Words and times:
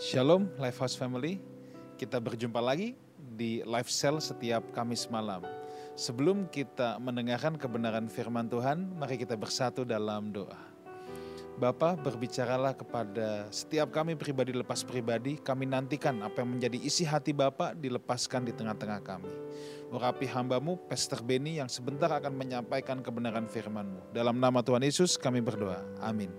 Shalom 0.00 0.48
Lifehouse 0.56 0.96
Family, 0.96 1.36
kita 2.00 2.16
berjumpa 2.16 2.56
lagi 2.56 2.96
di 3.36 3.60
Live 3.68 3.92
Cell 3.92 4.16
setiap 4.16 4.64
Kamis 4.72 5.04
malam. 5.12 5.44
Sebelum 5.92 6.48
kita 6.48 6.96
mendengarkan 6.96 7.60
kebenaran 7.60 8.08
firman 8.08 8.48
Tuhan, 8.48 8.96
mari 8.96 9.20
kita 9.20 9.36
bersatu 9.36 9.84
dalam 9.84 10.32
doa. 10.32 10.56
Bapa 11.60 12.00
berbicaralah 12.00 12.72
kepada 12.72 13.52
setiap 13.52 13.92
kami 13.92 14.16
pribadi 14.16 14.56
lepas 14.56 14.80
pribadi, 14.88 15.36
kami 15.36 15.68
nantikan 15.68 16.24
apa 16.24 16.40
yang 16.40 16.56
menjadi 16.56 16.80
isi 16.80 17.04
hati 17.04 17.36
Bapa 17.36 17.76
dilepaskan 17.76 18.48
di 18.48 18.56
tengah-tengah 18.56 19.04
kami. 19.04 19.28
Urapi 19.92 20.24
hambamu, 20.32 20.80
Pastor 20.88 21.20
Beni 21.20 21.60
yang 21.60 21.68
sebentar 21.68 22.08
akan 22.08 22.40
menyampaikan 22.40 23.04
kebenaran 23.04 23.44
firman-Mu. 23.44 24.16
Dalam 24.16 24.40
nama 24.40 24.64
Tuhan 24.64 24.80
Yesus 24.80 25.20
kami 25.20 25.44
berdoa. 25.44 25.84
Amin. 26.00 26.32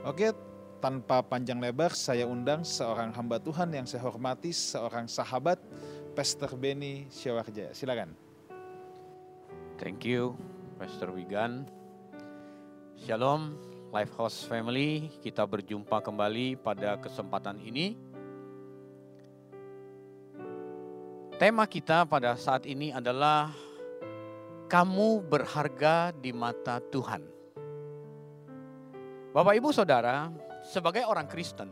Oke, 0.00 0.32
tanpa 0.78 1.24
panjang 1.24 1.58
lebar 1.58 1.92
saya 1.96 2.28
undang 2.28 2.62
seorang 2.62 3.12
hamba 3.12 3.40
Tuhan 3.40 3.72
yang 3.72 3.86
saya 3.88 4.04
hormati, 4.04 4.52
seorang 4.52 5.08
sahabat, 5.08 5.60
Pastor 6.12 6.52
Beni 6.56 7.08
Syawarjaya. 7.12 7.72
Silakan. 7.72 8.12
Thank 9.76 10.08
you, 10.08 10.32
Pastor 10.80 11.12
Wigan. 11.12 11.68
Shalom, 12.96 13.56
Lifehouse 13.92 14.48
Family. 14.48 15.12
Kita 15.20 15.44
berjumpa 15.44 16.00
kembali 16.00 16.56
pada 16.56 16.96
kesempatan 16.96 17.60
ini. 17.60 17.96
Tema 21.36 21.68
kita 21.68 22.08
pada 22.08 22.32
saat 22.40 22.64
ini 22.64 22.96
adalah 22.96 23.52
kamu 24.72 25.20
berharga 25.28 26.08
di 26.16 26.32
mata 26.32 26.80
Tuhan. 26.80 27.20
Bapak 29.36 29.52
Ibu 29.52 29.68
Saudara, 29.68 30.32
sebagai 30.66 31.06
orang 31.06 31.30
Kristen, 31.30 31.70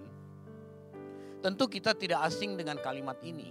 tentu 1.43 1.67
kita 1.67 1.93
tidak 1.99 2.31
asing 2.31 2.55
dengan 2.55 2.79
kalimat 2.79 3.19
ini. 3.27 3.51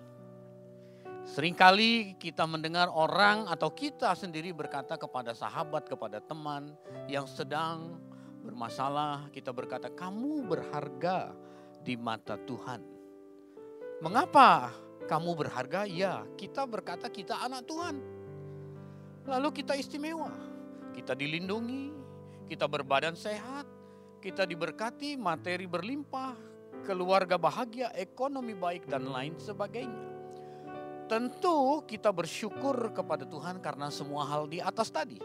Seringkali 1.24 2.20
kita 2.20 2.44
mendengar 2.44 2.92
orang 2.92 3.48
atau 3.48 3.72
kita 3.72 4.12
sendiri 4.16 4.52
berkata 4.52 5.00
kepada 5.00 5.32
sahabat, 5.32 5.88
kepada 5.88 6.20
teman 6.20 6.76
yang 7.08 7.28
sedang 7.28 7.96
bermasalah, 8.44 9.32
kita 9.32 9.56
berkata, 9.56 9.88
"Kamu 9.88 10.44
berharga 10.44 11.32
di 11.80 11.96
mata 11.96 12.36
Tuhan." 12.36 12.84
Mengapa 14.04 14.76
kamu 15.08 15.32
berharga? 15.32 15.88
Ya, 15.88 16.28
kita 16.36 16.68
berkata 16.68 17.08
kita 17.08 17.40
anak 17.40 17.64
Tuhan. 17.64 18.04
Lalu 19.24 19.64
kita 19.64 19.80
istimewa, 19.80 20.32
kita 20.92 21.16
dilindungi, 21.16 21.96
kita 22.52 22.68
berbadan 22.68 23.16
sehat, 23.16 23.64
kita 24.24 24.48
diberkati, 24.48 25.20
materi 25.20 25.68
berlimpah, 25.68 26.32
keluarga 26.88 27.36
bahagia, 27.36 27.92
ekonomi 27.92 28.56
baik, 28.56 28.88
dan 28.88 29.12
lain 29.12 29.36
sebagainya. 29.36 30.16
Tentu 31.12 31.84
kita 31.84 32.08
bersyukur 32.16 32.96
kepada 32.96 33.28
Tuhan 33.28 33.60
karena 33.60 33.92
semua 33.92 34.24
hal 34.24 34.48
di 34.48 34.64
atas 34.64 34.88
tadi. 34.88 35.20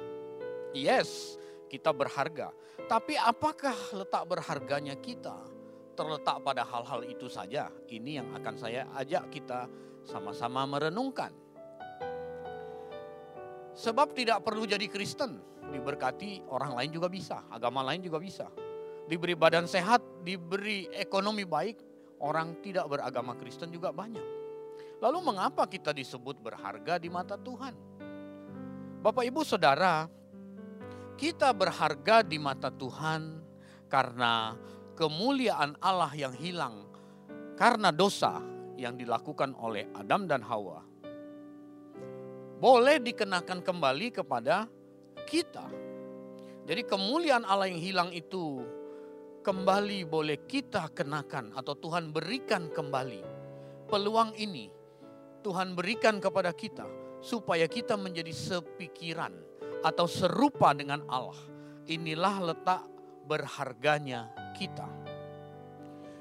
Yes, 0.74 1.38
kita 1.70 1.94
berharga. 1.94 2.50
Tapi 2.90 3.14
apakah 3.14 3.94
letak 3.94 4.26
berharganya 4.26 4.98
kita 4.98 5.38
terletak 5.94 6.42
pada 6.42 6.66
hal-hal 6.66 7.06
itu 7.06 7.30
saja? 7.30 7.70
Ini 7.86 8.18
yang 8.18 8.28
akan 8.34 8.54
saya 8.58 8.90
ajak 8.98 9.30
kita 9.30 9.70
sama-sama 10.02 10.66
merenungkan. 10.66 11.30
Sebab 13.78 14.10
tidak 14.10 14.42
perlu 14.42 14.66
jadi 14.66 14.90
Kristen, 14.90 15.38
diberkati 15.70 16.50
orang 16.50 16.74
lain 16.74 16.90
juga 16.90 17.06
bisa, 17.06 17.46
agama 17.46 17.86
lain 17.86 18.02
juga 18.02 18.18
bisa. 18.18 18.50
Diberi 19.08 19.32
badan 19.32 19.64
sehat, 19.64 20.04
diberi 20.20 20.84
ekonomi 20.92 21.48
baik, 21.48 21.80
orang 22.20 22.60
tidak 22.60 22.92
beragama 22.92 23.32
Kristen 23.40 23.72
juga 23.72 23.88
banyak. 23.88 24.22
Lalu 25.00 25.18
mengapa 25.24 25.64
kita 25.64 25.96
disebut 25.96 26.36
berharga 26.44 27.00
di 27.00 27.08
mata 27.08 27.40
Tuhan? 27.40 27.72
Bapak 29.00 29.24
Ibu 29.24 29.40
Saudara, 29.46 30.10
kita 31.16 31.54
berharga 31.56 32.20
di 32.20 32.36
mata 32.36 32.68
Tuhan 32.68 33.40
karena 33.88 34.58
kemuliaan 34.98 35.78
Allah 35.80 36.12
yang 36.12 36.34
hilang 36.34 36.90
karena 37.54 37.94
dosa 37.94 38.38
yang 38.78 38.94
dilakukan 38.94 39.54
oleh 39.58 39.90
Adam 39.94 40.30
dan 40.30 40.42
Hawa. 40.46 40.82
Boleh 42.58 42.98
dikenakan 43.02 43.62
kembali 43.62 44.14
kepada 44.14 44.66
kita. 45.26 45.66
Jadi 46.66 46.82
kemuliaan 46.86 47.46
Allah 47.46 47.70
yang 47.70 47.82
hilang 47.82 48.10
itu 48.10 48.62
kembali 49.48 50.04
boleh 50.04 50.44
kita 50.44 50.92
kenakan 50.92 51.56
atau 51.56 51.72
Tuhan 51.72 52.12
berikan 52.12 52.68
kembali. 52.68 53.24
Peluang 53.88 54.36
ini 54.36 54.68
Tuhan 55.40 55.72
berikan 55.72 56.20
kepada 56.20 56.52
kita 56.52 56.84
supaya 57.24 57.64
kita 57.64 57.96
menjadi 57.96 58.28
sepikiran 58.28 59.32
atau 59.80 60.04
serupa 60.04 60.76
dengan 60.76 61.00
Allah. 61.08 61.40
Inilah 61.88 62.52
letak 62.52 62.84
berharganya 63.24 64.28
kita. 64.52 64.84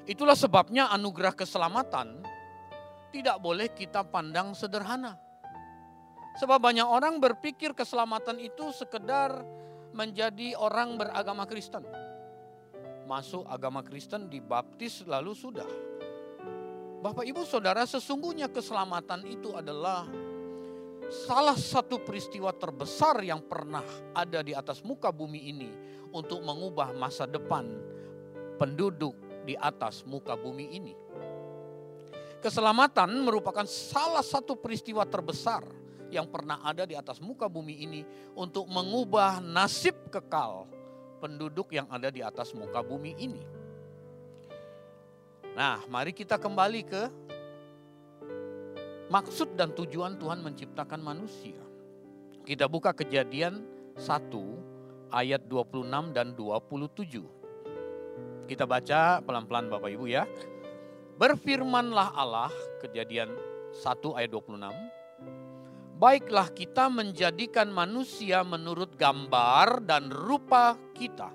Itulah 0.08 0.32
sebabnya 0.32 0.88
anugerah 0.88 1.36
keselamatan 1.36 2.24
tidak 3.12 3.36
boleh 3.44 3.68
kita 3.76 4.08
pandang 4.08 4.56
sederhana. 4.56 5.20
Sebab 6.40 6.56
banyak 6.56 6.88
orang 6.88 7.20
berpikir 7.20 7.76
keselamatan 7.76 8.40
itu 8.40 8.72
sekedar 8.72 9.44
menjadi 9.92 10.56
orang 10.56 10.96
beragama 10.96 11.44
Kristen. 11.44 12.07
Masuk 13.08 13.48
agama 13.48 13.80
Kristen 13.80 14.28
dibaptis 14.28 15.00
lalu 15.08 15.32
sudah. 15.32 15.64
Bapak 17.00 17.24
Ibu 17.24 17.40
Saudara 17.48 17.88
sesungguhnya 17.88 18.52
keselamatan 18.52 19.24
itu 19.24 19.56
adalah 19.56 20.04
salah 21.08 21.56
satu 21.56 22.04
peristiwa 22.04 22.52
terbesar 22.52 23.24
yang 23.24 23.40
pernah 23.40 23.80
ada 24.12 24.44
di 24.44 24.52
atas 24.52 24.84
muka 24.84 25.08
bumi 25.08 25.40
ini 25.48 25.70
untuk 26.12 26.44
mengubah 26.44 26.92
masa 26.92 27.24
depan 27.24 27.64
penduduk 28.60 29.16
di 29.48 29.56
atas 29.56 30.04
muka 30.04 30.36
bumi 30.36 30.76
ini. 30.76 30.92
Keselamatan 32.44 33.08
merupakan 33.24 33.64
salah 33.64 34.20
satu 34.20 34.52
peristiwa 34.52 35.08
terbesar 35.08 35.64
yang 36.12 36.28
pernah 36.28 36.60
ada 36.60 36.84
di 36.84 36.92
atas 36.92 37.24
muka 37.24 37.48
bumi 37.48 37.88
ini 37.88 38.04
untuk 38.36 38.68
mengubah 38.68 39.40
nasib 39.40 39.96
kekal 40.12 40.68
penduduk 41.18 41.74
yang 41.74 41.90
ada 41.90 42.08
di 42.08 42.22
atas 42.22 42.54
muka 42.54 42.80
bumi 42.80 43.18
ini. 43.18 43.42
Nah, 45.58 45.82
mari 45.90 46.14
kita 46.14 46.38
kembali 46.38 46.80
ke 46.86 47.02
maksud 49.10 49.58
dan 49.58 49.74
tujuan 49.74 50.14
Tuhan 50.16 50.40
menciptakan 50.40 51.02
manusia. 51.02 51.58
Kita 52.46 52.70
buka 52.70 52.94
kejadian 52.94 53.66
1 53.98 55.12
ayat 55.12 55.44
26 55.50 56.14
dan 56.14 56.32
27. 56.38 57.26
Kita 58.48 58.64
baca 58.64 59.20
pelan-pelan 59.20 59.68
Bapak 59.68 59.90
Ibu 59.92 60.06
ya. 60.08 60.24
Berfirmanlah 61.18 62.14
Allah, 62.14 62.48
kejadian 62.80 63.34
1 63.74 64.16
ayat 64.16 64.30
26 64.32 64.87
baiklah 65.98 66.54
kita 66.54 66.86
menjadikan 66.86 67.74
manusia 67.74 68.46
menurut 68.46 68.94
gambar 68.94 69.82
dan 69.82 70.14
rupa 70.14 70.78
kita. 70.94 71.34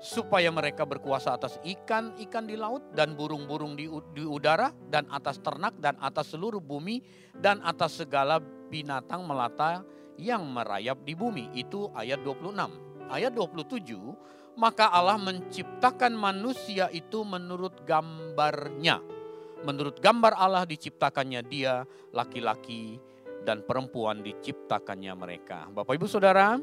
Supaya 0.00 0.48
mereka 0.48 0.88
berkuasa 0.88 1.36
atas 1.36 1.60
ikan-ikan 1.60 2.48
di 2.48 2.56
laut 2.56 2.96
dan 2.96 3.12
burung-burung 3.12 3.76
di, 3.76 3.84
udara 4.24 4.72
dan 4.88 5.04
atas 5.12 5.44
ternak 5.44 5.76
dan 5.76 5.92
atas 6.00 6.32
seluruh 6.32 6.64
bumi 6.64 7.04
dan 7.36 7.60
atas 7.60 8.00
segala 8.00 8.40
binatang 8.72 9.28
melata 9.28 9.84
yang 10.16 10.48
merayap 10.48 11.04
di 11.04 11.12
bumi. 11.12 11.52
Itu 11.52 11.92
ayat 11.92 12.24
26. 12.24 13.12
Ayat 13.12 13.36
27, 13.36 14.56
maka 14.56 14.88
Allah 14.88 15.20
menciptakan 15.20 16.16
manusia 16.16 16.88
itu 16.96 17.20
menurut 17.20 17.84
gambarnya. 17.84 19.04
Menurut 19.68 20.00
gambar 20.00 20.32
Allah 20.32 20.64
diciptakannya 20.64 21.44
dia 21.44 21.84
laki-laki 22.16 23.09
dan 23.44 23.64
perempuan 23.64 24.20
diciptakannya 24.20 25.12
mereka. 25.16 25.68
Bapak 25.72 25.96
Ibu 25.96 26.06
Saudara, 26.06 26.60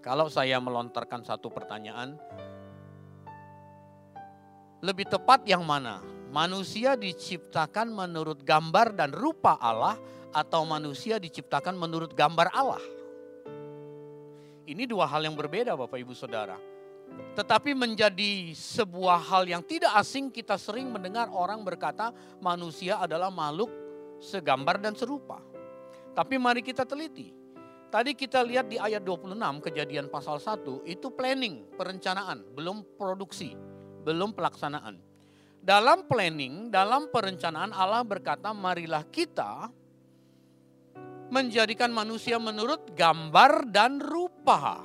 kalau 0.00 0.30
saya 0.30 0.56
melontarkan 0.62 1.26
satu 1.26 1.50
pertanyaan, 1.52 2.16
lebih 4.80 5.10
tepat 5.12 5.44
yang 5.44 5.60
mana? 5.60 6.00
Manusia 6.30 6.94
diciptakan 6.94 7.90
menurut 7.90 8.40
gambar 8.46 8.94
dan 8.94 9.10
rupa 9.10 9.58
Allah 9.58 9.98
atau 10.30 10.62
manusia 10.62 11.18
diciptakan 11.18 11.74
menurut 11.74 12.14
gambar 12.14 12.48
Allah? 12.54 12.80
Ini 14.70 14.86
dua 14.86 15.10
hal 15.10 15.26
yang 15.26 15.34
berbeda 15.34 15.74
Bapak 15.74 15.98
Ibu 15.98 16.14
Saudara. 16.14 16.54
Tetapi 17.34 17.74
menjadi 17.74 18.54
sebuah 18.54 19.18
hal 19.18 19.50
yang 19.50 19.66
tidak 19.66 19.90
asing 19.98 20.30
kita 20.30 20.54
sering 20.54 20.94
mendengar 20.94 21.26
orang 21.34 21.66
berkata 21.66 22.14
manusia 22.38 23.02
adalah 23.02 23.34
makhluk 23.34 23.68
segambar 24.22 24.78
dan 24.78 24.94
serupa. 24.94 25.49
Tapi 26.20 26.36
mari 26.36 26.60
kita 26.60 26.84
teliti. 26.84 27.32
Tadi 27.88 28.12
kita 28.12 28.44
lihat 28.44 28.68
di 28.68 28.76
ayat 28.76 29.00
26 29.00 29.40
kejadian 29.64 30.12
pasal 30.12 30.36
1 30.36 30.84
itu 30.84 31.08
planning, 31.16 31.64
perencanaan, 31.80 32.44
belum 32.52 32.84
produksi, 33.00 33.56
belum 34.04 34.36
pelaksanaan. 34.36 35.00
dalam 35.64 36.04
planning, 36.08 36.68
dalam 36.68 37.08
perencanaan 37.12 37.72
Allah 37.72 38.04
berkata, 38.04 38.52
marilah 38.52 39.04
kita 39.08 39.68
menjadikan 41.32 41.88
manusia 41.88 42.36
menurut 42.36 42.92
gambar 42.92 43.68
dan 43.72 43.96
rupa. 44.00 44.80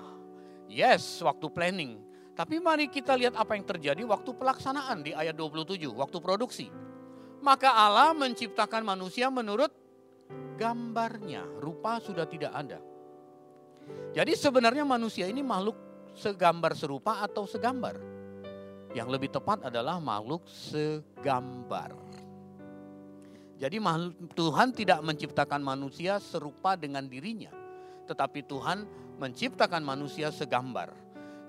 Yes, 0.71 1.19
waktu 1.19 1.51
planning. 1.51 1.99
Tapi 2.35 2.59
mari 2.63 2.87
kita 2.91 3.15
lihat 3.15 3.35
apa 3.35 3.55
yang 3.59 3.67
terjadi 3.67 4.03
waktu 4.07 4.31
pelaksanaan 4.35 5.03
di 5.03 5.11
ayat 5.11 5.35
27, 5.35 5.91
waktu 5.95 6.17
produksi. 6.19 6.67
Maka 7.43 7.75
Allah 7.75 8.11
menciptakan 8.15 8.83
manusia 8.83 9.31
menurut 9.31 9.84
gambarnya, 10.55 11.45
rupa 11.59 11.99
sudah 11.99 12.25
tidak 12.25 12.51
ada. 12.55 12.79
Jadi 14.15 14.33
sebenarnya 14.33 14.81
manusia 14.87 15.29
ini 15.29 15.45
makhluk 15.45 15.77
segambar 16.15 16.73
serupa 16.73 17.21
atau 17.21 17.45
segambar. 17.45 17.99
Yang 18.95 19.07
lebih 19.11 19.29
tepat 19.29 19.67
adalah 19.67 19.99
makhluk 19.99 20.47
segambar. 20.47 21.93
Jadi 23.55 23.79
Tuhan 24.35 24.71
tidak 24.75 24.99
menciptakan 25.03 25.61
manusia 25.63 26.19
serupa 26.19 26.79
dengan 26.79 27.07
dirinya. 27.07 27.51
Tetapi 28.07 28.43
Tuhan 28.47 28.87
menciptakan 29.19 29.83
manusia 29.83 30.31
segambar 30.31 31.05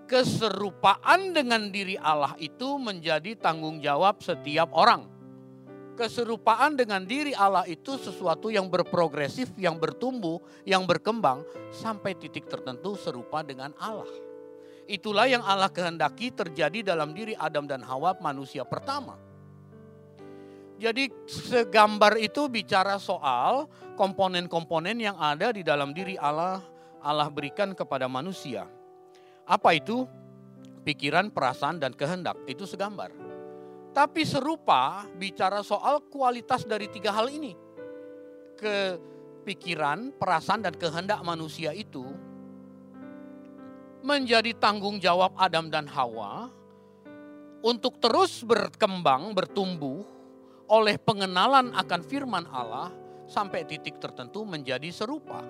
keserupaan 0.07 1.35
dengan 1.35 1.69
diri 1.69 1.99
Allah 1.99 2.39
itu 2.39 2.79
menjadi 2.79 3.35
tanggung 3.35 3.83
jawab 3.83 4.23
setiap 4.23 4.71
orang. 4.73 5.16
Keserupaan 5.97 6.77
dengan 6.77 7.01
diri 7.09 7.33
Allah 7.33 7.65
itu 7.65 7.97
sesuatu 7.97 8.53
yang 8.53 8.69
berprogresif, 8.69 9.49
yang 9.57 9.81
bertumbuh, 9.81 10.45
yang 10.69 10.85
berkembang 10.85 11.41
sampai 11.73 12.13
titik 12.13 12.45
tertentu 12.53 13.01
serupa 13.01 13.41
dengan 13.41 13.73
Allah. 13.81 14.09
Itulah 14.87 15.25
yang 15.27 15.41
Allah 15.43 15.73
kehendaki 15.73 16.31
terjadi 16.31 16.95
dalam 16.95 17.17
diri 17.17 17.33
Adam 17.35 17.65
dan 17.65 17.81
Hawa 17.81 18.15
manusia 18.21 18.63
pertama. 18.63 19.17
Jadi 20.77 21.09
segambar 21.25 22.21
itu 22.21 22.45
bicara 22.53 23.01
soal 23.01 23.65
komponen-komponen 23.97 25.01
yang 25.01 25.17
ada 25.17 25.49
di 25.49 25.65
dalam 25.65 25.97
diri 25.97 26.21
Allah 26.21 26.61
Allah 27.01 27.33
berikan 27.33 27.73
kepada 27.73 28.05
manusia. 28.05 28.69
Apa 29.49 29.73
itu? 29.73 30.05
Pikiran, 30.85 31.35
perasaan, 31.35 31.83
dan 31.83 31.91
kehendak. 31.97 32.39
Itu 32.47 32.63
segambar. 32.63 33.26
Tapi 33.97 34.29
serupa 34.29 35.09
bicara 35.17 35.65
soal 35.65 36.05
kualitas 36.13 36.69
dari 36.69 36.85
tiga 36.93 37.17
hal 37.17 37.33
ini. 37.33 37.57
Kepikiran, 38.61 40.13
perasaan, 40.13 40.69
dan 40.69 40.77
kehendak 40.77 41.25
manusia 41.25 41.73
itu 41.73 42.05
menjadi 44.05 44.53
tanggung 44.61 45.01
jawab 45.01 45.33
Adam 45.41 45.73
dan 45.73 45.89
Hawa 45.89 46.53
untuk 47.65 47.97
terus 47.97 48.45
berkembang, 48.45 49.33
bertumbuh 49.33 50.05
oleh 50.69 51.01
pengenalan 51.01 51.73
akan 51.73 52.01
firman 52.05 52.45
Allah 52.53 52.93
sampai 53.25 53.65
titik 53.65 53.97
tertentu 53.97 54.45
menjadi 54.45 54.93
serupa. 54.93 55.41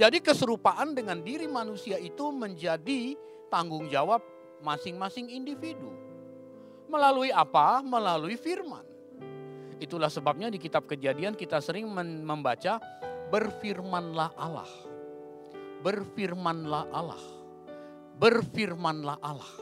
Jadi 0.00 0.24
keserupaan 0.24 0.96
dengan 0.96 1.20
diri 1.20 1.44
manusia 1.44 2.00
itu 2.00 2.32
menjadi 2.32 3.12
tanggung 3.52 3.84
jawab 3.92 4.24
masing-masing 4.64 5.28
individu. 5.28 6.05
Melalui 6.86 7.34
apa? 7.34 7.82
Melalui 7.82 8.38
firman. 8.38 8.84
Itulah 9.76 10.08
sebabnya 10.08 10.48
di 10.48 10.56
kitab 10.56 10.88
kejadian 10.88 11.36
kita 11.36 11.60
sering 11.60 11.84
membaca 12.24 12.80
berfirmanlah 13.28 14.32
Allah. 14.38 14.70
Berfirmanlah 15.84 16.84
Allah. 16.94 17.22
Berfirmanlah 18.16 19.20
Allah. 19.20 19.52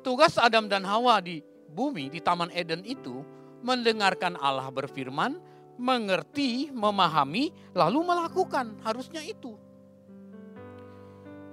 Tugas 0.00 0.40
Adam 0.40 0.66
dan 0.66 0.82
Hawa 0.82 1.20
di 1.22 1.44
bumi, 1.70 2.10
di 2.10 2.18
Taman 2.18 2.50
Eden 2.50 2.82
itu 2.82 3.22
mendengarkan 3.60 4.34
Allah 4.40 4.66
berfirman, 4.72 5.38
mengerti, 5.76 6.72
memahami, 6.72 7.52
lalu 7.76 8.00
melakukan. 8.02 8.80
Harusnya 8.82 9.22
itu. 9.22 9.54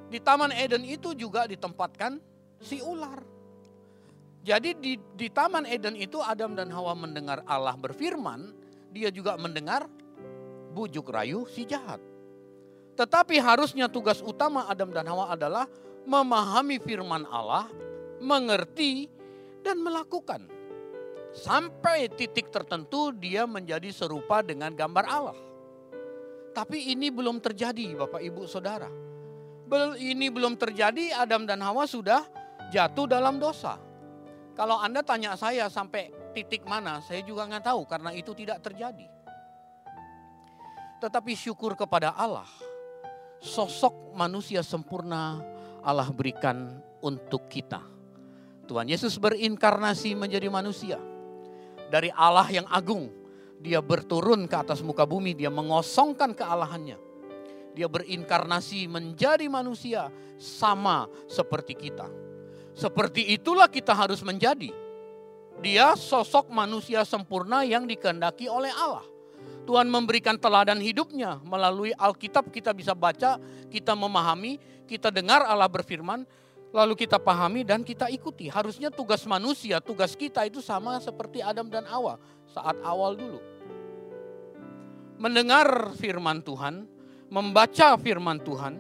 Di 0.08 0.18
Taman 0.24 0.56
Eden 0.56 0.88
itu 0.88 1.12
juga 1.14 1.46
ditempatkan 1.46 2.18
si 2.64 2.80
ular. 2.80 3.37
Jadi 4.48 4.80
di, 4.80 4.94
di 4.96 5.28
Taman 5.28 5.68
Eden 5.68 6.00
itu 6.00 6.24
Adam 6.24 6.56
dan 6.56 6.72
Hawa 6.72 6.96
mendengar 6.96 7.44
Allah 7.44 7.76
berfirman, 7.76 8.56
dia 8.96 9.12
juga 9.12 9.36
mendengar 9.36 9.92
bujuk 10.72 11.12
rayu 11.12 11.44
si 11.52 11.68
jahat. 11.68 12.00
Tetapi 12.96 13.44
harusnya 13.44 13.92
tugas 13.92 14.24
utama 14.24 14.64
Adam 14.72 14.96
dan 14.96 15.04
Hawa 15.04 15.36
adalah 15.36 15.68
memahami 16.08 16.80
firman 16.80 17.28
Allah, 17.28 17.68
mengerti, 18.24 19.12
dan 19.68 19.84
melakukan. 19.84 20.48
Sampai 21.36 22.08
titik 22.08 22.48
tertentu 22.48 23.12
dia 23.12 23.44
menjadi 23.44 23.92
serupa 23.92 24.40
dengan 24.40 24.72
gambar 24.72 25.06
Allah. 25.12 25.38
Tapi 26.56 26.96
ini 26.96 27.12
belum 27.12 27.44
terjadi 27.44 28.00
Bapak 28.00 28.24
Ibu 28.24 28.48
Saudara. 28.48 28.88
Ini 30.00 30.32
belum 30.32 30.56
terjadi 30.56 31.20
Adam 31.20 31.44
dan 31.44 31.60
Hawa 31.60 31.84
sudah 31.84 32.24
jatuh 32.72 33.12
dalam 33.12 33.44
dosa. 33.44 33.87
Kalau 34.58 34.82
Anda 34.82 35.06
tanya 35.06 35.38
saya 35.38 35.70
sampai 35.70 36.10
titik 36.34 36.66
mana, 36.66 36.98
saya 37.06 37.22
juga 37.22 37.46
nggak 37.46 37.62
tahu 37.70 37.86
karena 37.86 38.10
itu 38.18 38.34
tidak 38.34 38.58
terjadi. 38.66 39.06
Tetapi 40.98 41.38
syukur 41.38 41.78
kepada 41.78 42.18
Allah, 42.18 42.50
sosok 43.38 44.18
manusia 44.18 44.66
sempurna 44.66 45.38
Allah 45.86 46.10
berikan 46.10 46.82
untuk 47.06 47.46
kita. 47.46 47.86
Tuhan 48.66 48.90
Yesus 48.90 49.22
berinkarnasi 49.22 50.18
menjadi 50.18 50.50
manusia 50.50 50.98
dari 51.94 52.10
Allah 52.10 52.50
yang 52.50 52.66
agung. 52.66 53.14
Dia 53.62 53.78
berturun 53.78 54.50
ke 54.50 54.58
atas 54.58 54.82
muka 54.82 55.06
bumi, 55.06 55.38
dia 55.38 55.54
mengosongkan 55.54 56.34
kealahannya. 56.34 56.98
Dia 57.78 57.86
berinkarnasi 57.86 58.90
menjadi 58.90 59.46
manusia 59.46 60.10
sama 60.42 61.06
seperti 61.30 61.78
kita. 61.78 62.27
Seperti 62.78 63.34
itulah 63.34 63.66
kita 63.66 63.90
harus 63.90 64.22
menjadi. 64.22 64.70
Dia 65.66 65.98
sosok 65.98 66.54
manusia 66.54 67.02
sempurna 67.02 67.66
yang 67.66 67.90
dikehendaki 67.90 68.46
oleh 68.46 68.70
Allah. 68.70 69.02
Tuhan 69.66 69.90
memberikan 69.90 70.38
teladan 70.38 70.78
hidupnya 70.78 71.42
melalui 71.42 71.90
Alkitab 71.98 72.54
kita 72.54 72.78
bisa 72.78 72.94
baca, 72.94 73.42
kita 73.74 73.98
memahami, 73.98 74.62
kita 74.86 75.10
dengar 75.10 75.42
Allah 75.42 75.66
berfirman, 75.66 76.22
lalu 76.70 76.94
kita 76.94 77.18
pahami 77.18 77.66
dan 77.66 77.82
kita 77.82 78.14
ikuti. 78.14 78.46
Harusnya 78.46 78.94
tugas 78.94 79.26
manusia, 79.26 79.82
tugas 79.82 80.14
kita 80.14 80.46
itu 80.46 80.62
sama 80.62 81.02
seperti 81.02 81.42
Adam 81.42 81.74
dan 81.74 81.84
Hawa 81.90 82.22
saat 82.54 82.78
awal 82.86 83.18
dulu. 83.18 83.42
Mendengar 85.18 85.98
firman 85.98 86.46
Tuhan, 86.46 86.86
membaca 87.34 87.98
firman 87.98 88.38
Tuhan, 88.38 88.78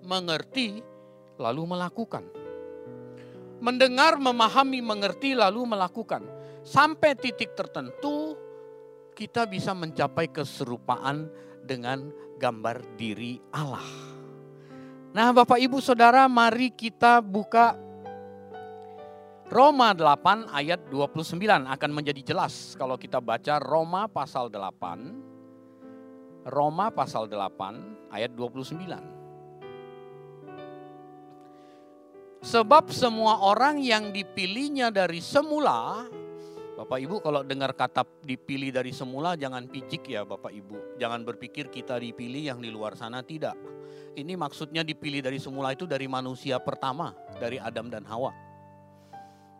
mengerti, 0.00 0.80
lalu 1.36 1.62
melakukan. 1.68 2.43
Mendengar, 3.64 4.20
memahami, 4.20 4.84
mengerti, 4.84 5.32
lalu 5.32 5.64
melakukan. 5.64 6.20
Sampai 6.60 7.16
titik 7.16 7.56
tertentu, 7.56 8.36
kita 9.16 9.48
bisa 9.48 9.72
mencapai 9.72 10.28
keserupaan 10.28 11.32
dengan 11.64 12.12
gambar 12.36 12.84
diri 13.00 13.40
Allah. 13.56 14.12
Nah 15.14 15.30
Bapak 15.30 15.62
Ibu 15.62 15.78
Saudara 15.78 16.26
mari 16.26 16.74
kita 16.74 17.22
buka 17.22 17.78
Roma 19.46 19.94
8 19.94 20.50
ayat 20.50 20.90
29 20.90 21.38
akan 21.70 21.90
menjadi 21.94 22.34
jelas 22.34 22.74
kalau 22.74 22.98
kita 22.98 23.22
baca 23.22 23.62
Roma 23.62 24.10
pasal 24.10 24.50
8 24.50 26.50
Roma 26.50 26.90
pasal 26.90 27.30
8 27.30 28.10
ayat 28.10 28.34
29 28.34 29.13
Sebab 32.44 32.92
semua 32.92 33.40
orang 33.40 33.80
yang 33.80 34.12
dipilihnya 34.12 34.92
dari 34.92 35.24
semula 35.24 36.04
Bapak 36.74 37.00
Ibu 37.00 37.22
kalau 37.24 37.40
dengar 37.40 37.72
kata 37.72 38.04
dipilih 38.20 38.68
dari 38.68 38.92
semula 38.92 39.32
jangan 39.32 39.64
picik 39.64 40.04
ya 40.10 40.28
Bapak 40.28 40.52
Ibu. 40.52 41.00
Jangan 41.00 41.24
berpikir 41.24 41.72
kita 41.72 41.96
dipilih 41.96 42.52
yang 42.52 42.60
di 42.60 42.68
luar 42.68 42.98
sana 43.00 43.24
tidak. 43.24 43.56
Ini 44.12 44.36
maksudnya 44.36 44.84
dipilih 44.84 45.24
dari 45.24 45.40
semula 45.40 45.72
itu 45.72 45.88
dari 45.88 46.04
manusia 46.04 46.60
pertama, 46.60 47.16
dari 47.40 47.56
Adam 47.56 47.88
dan 47.88 48.04
Hawa. 48.04 48.34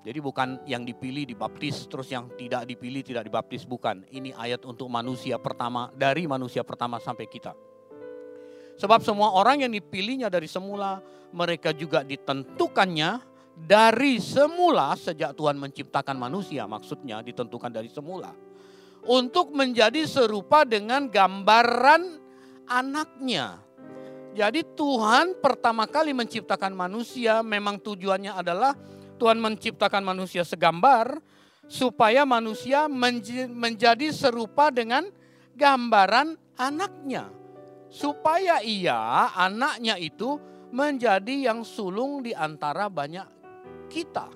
Jadi 0.05 0.21
bukan 0.21 0.61
yang 0.69 0.85
dipilih 0.85 1.25
dibaptis 1.25 1.89
terus 1.89 2.13
yang 2.13 2.29
tidak 2.37 2.69
dipilih 2.69 3.01
tidak 3.01 3.25
dibaptis 3.25 3.65
bukan. 3.65 4.05
Ini 4.13 4.37
ayat 4.37 4.69
untuk 4.69 4.93
manusia 4.93 5.41
pertama 5.41 5.89
dari 5.97 6.29
manusia 6.29 6.61
pertama 6.61 7.01
sampai 7.01 7.25
kita. 7.25 7.57
Sebab 8.75 9.01
semua 9.07 9.31
orang 9.35 9.63
yang 9.63 9.73
dipilihnya 9.73 10.27
dari 10.27 10.51
semula 10.51 10.99
mereka 11.31 11.71
juga 11.71 12.03
ditentukannya 12.03 13.23
dari 13.55 14.19
semula 14.19 14.99
sejak 14.99 15.35
Tuhan 15.39 15.55
menciptakan 15.55 16.19
manusia 16.19 16.67
maksudnya 16.67 17.23
ditentukan 17.23 17.71
dari 17.71 17.87
semula 17.87 18.35
untuk 19.07 19.55
menjadi 19.55 20.03
serupa 20.09 20.67
dengan 20.67 21.07
gambaran 21.07 22.19
anaknya. 22.67 23.61
Jadi 24.35 24.67
Tuhan 24.75 25.39
pertama 25.39 25.87
kali 25.87 26.11
menciptakan 26.11 26.75
manusia 26.75 27.39
memang 27.47 27.79
tujuannya 27.79 28.35
adalah 28.35 28.75
Tuhan 29.15 29.39
menciptakan 29.39 30.03
manusia 30.03 30.43
segambar 30.43 31.23
supaya 31.71 32.27
manusia 32.27 32.91
menjadi 32.91 34.11
serupa 34.11 34.75
dengan 34.75 35.07
gambaran 35.55 36.35
anaknya. 36.59 37.31
Supaya 37.95 38.59
ia, 38.59 39.31
anaknya 39.39 39.95
itu 39.95 40.35
menjadi 40.75 41.55
yang 41.55 41.63
sulung 41.63 42.27
di 42.27 42.35
antara 42.35 42.91
banyak 42.91 43.23
kita. 43.87 44.27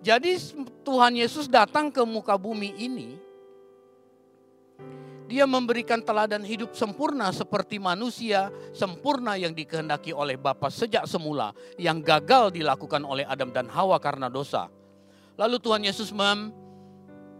Jadi 0.00 0.36
Tuhan 0.80 1.12
Yesus 1.12 1.44
datang 1.44 1.92
ke 1.92 2.00
muka 2.08 2.40
bumi 2.40 2.72
ini 2.80 3.20
dia 5.24 5.48
memberikan 5.48 6.04
teladan 6.04 6.44
hidup 6.44 6.76
sempurna 6.76 7.32
seperti 7.32 7.80
manusia 7.80 8.52
sempurna 8.76 9.40
yang 9.40 9.56
dikehendaki 9.56 10.12
oleh 10.12 10.36
Bapa 10.36 10.68
sejak 10.68 11.08
semula 11.08 11.56
yang 11.80 12.04
gagal 12.04 12.52
dilakukan 12.52 13.00
oleh 13.08 13.24
Adam 13.24 13.48
dan 13.48 13.66
Hawa 13.72 13.96
karena 13.96 14.28
dosa. 14.28 14.68
Lalu 15.40 15.56
Tuhan 15.58 15.82
Yesus 15.82 16.12
mem 16.12 16.52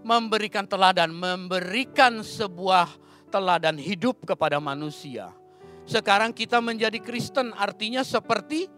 memberikan 0.05 0.65
teladan, 0.69 1.13
memberikan 1.13 2.25
sebuah 2.25 3.04
teladan 3.35 3.75
hidup 3.75 4.23
kepada 4.23 4.63
manusia. 4.63 5.35
Sekarang 5.83 6.31
kita 6.31 6.63
menjadi 6.63 7.03
Kristen 7.03 7.51
artinya 7.59 8.07
seperti 8.07 8.71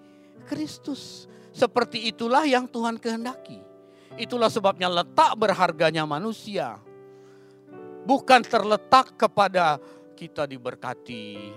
Kristus. 0.48 1.28
Seperti 1.52 2.08
itulah 2.08 2.48
yang 2.48 2.64
Tuhan 2.64 2.96
kehendaki. 2.96 3.60
Itulah 4.16 4.48
sebabnya 4.48 4.88
letak 4.88 5.36
berharganya 5.36 6.08
manusia 6.08 6.80
bukan 8.06 8.40
terletak 8.46 9.18
kepada 9.18 9.82
kita 10.14 10.46
diberkati, 10.46 11.50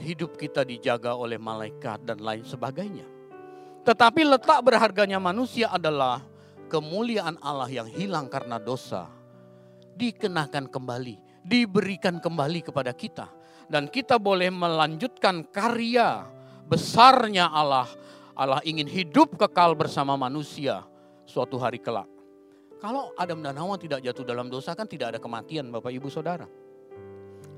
hidup 0.00 0.40
kita 0.40 0.64
dijaga 0.64 1.12
oleh 1.12 1.36
malaikat 1.36 2.02
dan 2.08 2.18
lain 2.18 2.42
sebagainya. 2.42 3.04
Tetapi 3.84 4.24
letak 4.24 4.64
berharganya 4.64 5.20
manusia 5.20 5.68
adalah 5.68 6.24
kemuliaan 6.72 7.36
Allah 7.44 7.68
yang 7.68 7.86
hilang 7.92 8.26
karena 8.32 8.56
dosa. 8.56 9.12
Dikenakan 9.94 10.70
kembali, 10.70 11.44
diberikan 11.46 12.18
kembali 12.18 12.60
kepada 12.66 12.90
kita. 12.90 13.30
Dan 13.70 13.88
kita 13.88 14.20
boleh 14.20 14.52
melanjutkan 14.52 15.46
karya 15.48 16.26
besarnya 16.68 17.48
Allah. 17.48 17.88
Allah 18.34 18.60
ingin 18.66 18.90
hidup 18.90 19.38
kekal 19.38 19.78
bersama 19.78 20.18
manusia 20.18 20.82
suatu 21.24 21.56
hari 21.56 21.78
kelak. 21.78 22.10
Kalau 22.82 23.16
Adam 23.16 23.40
dan 23.40 23.56
Hawa 23.56 23.80
tidak 23.80 24.04
jatuh 24.04 24.26
dalam 24.28 24.52
dosa 24.52 24.76
kan 24.76 24.84
tidak 24.84 25.16
ada 25.16 25.18
kematian 25.22 25.72
Bapak 25.72 25.88
Ibu 25.94 26.12
Saudara. 26.12 26.44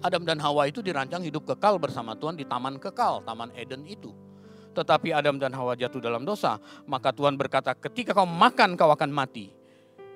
Adam 0.04 0.22
dan 0.22 0.38
Hawa 0.38 0.68
itu 0.70 0.84
dirancang 0.84 1.24
hidup 1.24 1.48
kekal 1.48 1.80
bersama 1.80 2.14
Tuhan 2.14 2.38
di 2.38 2.46
taman 2.46 2.78
kekal, 2.78 3.24
taman 3.26 3.50
Eden 3.56 3.82
itu. 3.88 4.14
Tetapi 4.76 5.10
Adam 5.10 5.40
dan 5.40 5.56
Hawa 5.56 5.72
jatuh 5.72 5.98
dalam 5.98 6.22
dosa, 6.22 6.60
maka 6.84 7.10
Tuhan 7.10 7.34
berkata 7.34 7.72
ketika 7.72 8.12
kau 8.12 8.28
makan 8.28 8.76
kau 8.76 8.92
akan 8.92 9.08
mati. 9.08 9.48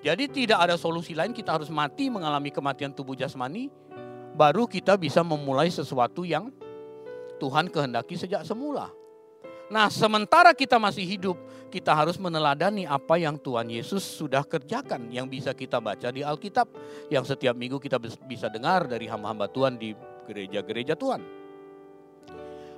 Jadi 0.00 0.32
tidak 0.32 0.64
ada 0.64 0.76
solusi 0.80 1.12
lain 1.12 1.36
kita 1.36 1.60
harus 1.60 1.68
mati 1.68 2.08
mengalami 2.08 2.48
kematian 2.48 2.88
tubuh 2.88 3.12
jasmani, 3.12 3.68
baru 4.32 4.64
kita 4.64 4.96
bisa 4.96 5.20
memulai 5.20 5.68
sesuatu 5.68 6.24
yang 6.24 6.48
Tuhan 7.36 7.68
kehendaki 7.68 8.16
sejak 8.16 8.44
semula. 8.48 8.88
Nah, 9.70 9.86
sementara 9.86 10.50
kita 10.50 10.80
masih 10.82 11.06
hidup, 11.06 11.36
kita 11.70 11.94
harus 11.94 12.18
meneladani 12.18 12.88
apa 12.88 13.20
yang 13.20 13.38
Tuhan 13.38 13.70
Yesus 13.70 14.02
sudah 14.02 14.42
kerjakan, 14.42 15.12
yang 15.14 15.30
bisa 15.30 15.54
kita 15.54 15.78
baca 15.78 16.10
di 16.10 16.26
Alkitab, 16.26 16.66
yang 17.06 17.22
setiap 17.22 17.54
minggu 17.54 17.78
kita 17.78 18.00
bisa 18.02 18.50
dengar 18.50 18.90
dari 18.90 19.06
hamba-hamba 19.06 19.46
Tuhan 19.46 19.78
di 19.78 19.94
gereja-gereja 20.26 20.98
Tuhan. 20.98 21.22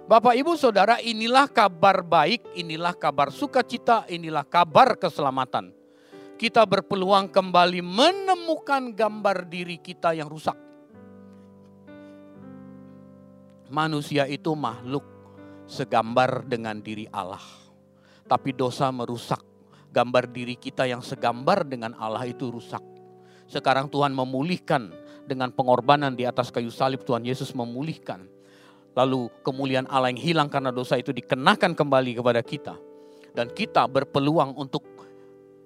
Bapak, 0.04 0.36
ibu, 0.36 0.52
saudara, 0.58 1.00
inilah 1.00 1.48
kabar 1.48 2.04
baik, 2.04 2.44
inilah 2.58 2.92
kabar 2.92 3.32
sukacita, 3.32 4.04
inilah 4.12 4.44
kabar 4.44 4.98
keselamatan. 4.98 5.81
Kita 6.42 6.66
berpeluang 6.66 7.30
kembali 7.30 7.86
menemukan 7.86 8.90
gambar 8.90 9.46
diri 9.46 9.78
kita 9.78 10.10
yang 10.10 10.26
rusak. 10.26 10.58
Manusia 13.70 14.26
itu 14.26 14.50
makhluk 14.58 15.06
segambar 15.70 16.42
dengan 16.42 16.82
diri 16.82 17.06
Allah. 17.14 17.38
Tapi 18.26 18.50
dosa 18.58 18.90
merusak 18.90 19.38
gambar 19.94 20.34
diri 20.34 20.58
kita 20.58 20.82
yang 20.82 20.98
segambar 20.98 21.62
dengan 21.62 21.94
Allah 21.94 22.26
itu 22.26 22.50
rusak. 22.50 22.82
Sekarang 23.46 23.86
Tuhan 23.86 24.10
memulihkan 24.10 24.90
dengan 25.22 25.54
pengorbanan 25.54 26.18
di 26.18 26.26
atas 26.26 26.50
kayu 26.50 26.74
salib 26.74 27.06
Tuhan 27.06 27.22
Yesus 27.22 27.54
memulihkan. 27.54 28.26
Lalu 28.98 29.30
kemuliaan 29.46 29.86
Allah 29.86 30.10
yang 30.10 30.18
hilang 30.18 30.50
karena 30.50 30.74
dosa 30.74 30.98
itu 30.98 31.14
dikenakan 31.14 31.78
kembali 31.78 32.18
kepada 32.18 32.42
kita. 32.42 32.74
Dan 33.30 33.46
kita 33.54 33.86
berpeluang 33.86 34.58
untuk 34.58 34.92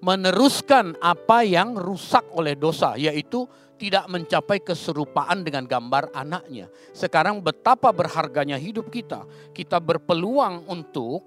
meneruskan 0.01 0.97
apa 1.01 1.41
yang 1.41 1.73
rusak 1.77 2.25
oleh 2.33 2.53
dosa, 2.53 2.93
yaitu 2.97 3.45
tidak 3.77 4.09
mencapai 4.09 4.61
keserupaan 4.61 5.45
dengan 5.45 5.65
gambar 5.69 6.09
anaknya. 6.13 6.67
Sekarang 6.91 7.39
betapa 7.39 7.93
berharganya 7.93 8.57
hidup 8.57 8.89
kita. 8.89 9.23
Kita 9.53 9.77
berpeluang 9.77 10.65
untuk 10.65 11.21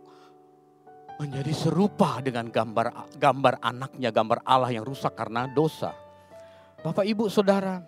menjadi 1.22 1.52
serupa 1.52 2.18
dengan 2.24 2.50
gambar 2.50 3.14
gambar 3.14 3.54
anaknya, 3.62 4.10
gambar 4.10 4.42
Allah 4.42 4.70
yang 4.74 4.82
rusak 4.82 5.14
karena 5.14 5.46
dosa. 5.46 5.94
Bapak, 6.80 7.04
Ibu, 7.04 7.28
Saudara, 7.28 7.84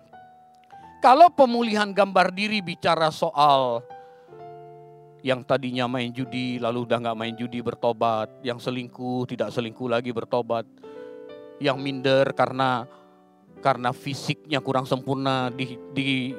kalau 1.01 1.27
pemulihan 1.33 1.89
gambar 1.91 2.31
diri 2.31 2.61
bicara 2.61 3.09
soal 3.09 3.81
yang 5.23 5.39
tadinya 5.47 5.87
main 5.87 6.11
judi 6.11 6.59
lalu 6.59 6.83
udah 6.83 6.99
nggak 6.99 7.17
main 7.17 7.33
judi 7.39 7.63
bertobat, 7.63 8.43
yang 8.43 8.59
selingkuh 8.59 9.23
tidak 9.23 9.55
selingkuh 9.55 9.87
lagi 9.87 10.11
bertobat, 10.11 10.67
yang 11.63 11.79
minder 11.79 12.27
karena 12.35 12.83
karena 13.63 13.95
fisiknya 13.95 14.59
kurang 14.59 14.83
sempurna 14.83 15.47
di, 15.47 15.79
di, 15.95 16.35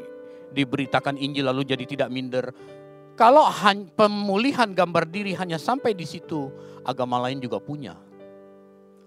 diberitakan 0.53 1.17
Injil 1.17 1.49
lalu 1.49 1.65
jadi 1.65 1.85
tidak 1.89 2.13
minder. 2.13 2.53
Kalau 3.17 3.49
pemulihan 3.97 4.69
gambar 4.77 5.09
diri 5.09 5.33
hanya 5.33 5.57
sampai 5.57 5.97
di 5.97 6.05
situ, 6.05 6.53
agama 6.85 7.17
lain 7.25 7.41
juga 7.41 7.57
punya. 7.57 7.97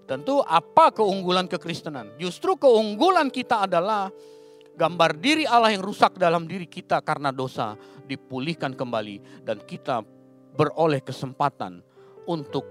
Tentu 0.08 0.40
apa 0.42 0.90
keunggulan 0.96 1.46
kekristenan? 1.46 2.16
Justru 2.18 2.56
keunggulan 2.56 3.28
kita 3.28 3.68
adalah 3.68 4.08
gambar 4.78 5.18
diri 5.18 5.50
Allah 5.50 5.74
yang 5.74 5.82
rusak 5.82 6.22
dalam 6.22 6.46
diri 6.46 6.70
kita 6.70 7.02
karena 7.02 7.34
dosa 7.34 7.74
dipulihkan 8.06 8.78
kembali 8.78 9.42
dan 9.42 9.58
kita 9.66 10.06
beroleh 10.54 11.02
kesempatan 11.02 11.82
untuk 12.30 12.64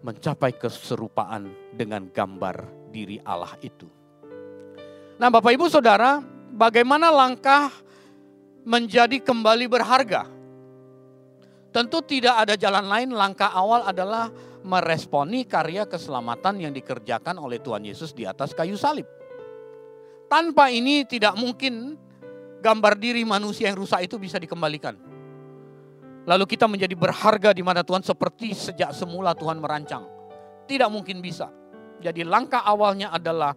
mencapai 0.00 0.56
keserupaan 0.56 1.52
dengan 1.76 2.08
gambar 2.08 2.88
diri 2.88 3.20
Allah 3.20 3.52
itu. 3.60 3.84
Nah, 5.20 5.28
Bapak 5.28 5.52
Ibu 5.52 5.68
Saudara, 5.68 6.20
bagaimana 6.52 7.12
langkah 7.12 7.68
menjadi 8.64 9.20
kembali 9.20 9.68
berharga? 9.68 10.28
Tentu 11.72 12.00
tidak 12.04 12.48
ada 12.48 12.54
jalan 12.56 12.88
lain, 12.88 13.12
langkah 13.12 13.52
awal 13.52 13.84
adalah 13.84 14.32
meresponi 14.64 15.44
karya 15.44 15.84
keselamatan 15.84 16.64
yang 16.64 16.72
dikerjakan 16.72 17.36
oleh 17.36 17.60
Tuhan 17.60 17.84
Yesus 17.84 18.16
di 18.16 18.24
atas 18.24 18.56
kayu 18.56 18.80
salib. 18.80 19.04
Tanpa 20.26 20.74
ini 20.74 21.06
tidak 21.06 21.38
mungkin 21.38 21.94
gambar 22.58 22.98
diri 22.98 23.22
manusia 23.22 23.70
yang 23.70 23.78
rusak 23.78 24.10
itu 24.10 24.18
bisa 24.18 24.42
dikembalikan. 24.42 24.98
Lalu 26.26 26.44
kita 26.50 26.66
menjadi 26.66 26.98
berharga 26.98 27.54
di 27.54 27.62
mana 27.62 27.86
Tuhan 27.86 28.02
seperti 28.02 28.50
sejak 28.50 28.90
semula 28.90 29.38
Tuhan 29.38 29.62
merancang. 29.62 30.02
Tidak 30.66 30.90
mungkin 30.90 31.22
bisa. 31.22 31.46
Jadi 32.02 32.26
langkah 32.26 32.66
awalnya 32.66 33.14
adalah 33.14 33.54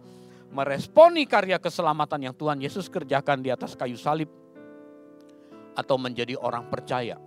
meresponi 0.54 1.26
karya 1.26 1.58
keselamatan 1.58 2.30
yang 2.30 2.34
Tuhan 2.38 2.62
Yesus 2.62 2.86
kerjakan 2.86 3.42
di 3.42 3.50
atas 3.50 3.74
kayu 3.74 3.98
salib 3.98 4.30
atau 5.74 5.98
menjadi 5.98 6.38
orang 6.38 6.70
percaya. 6.70 7.18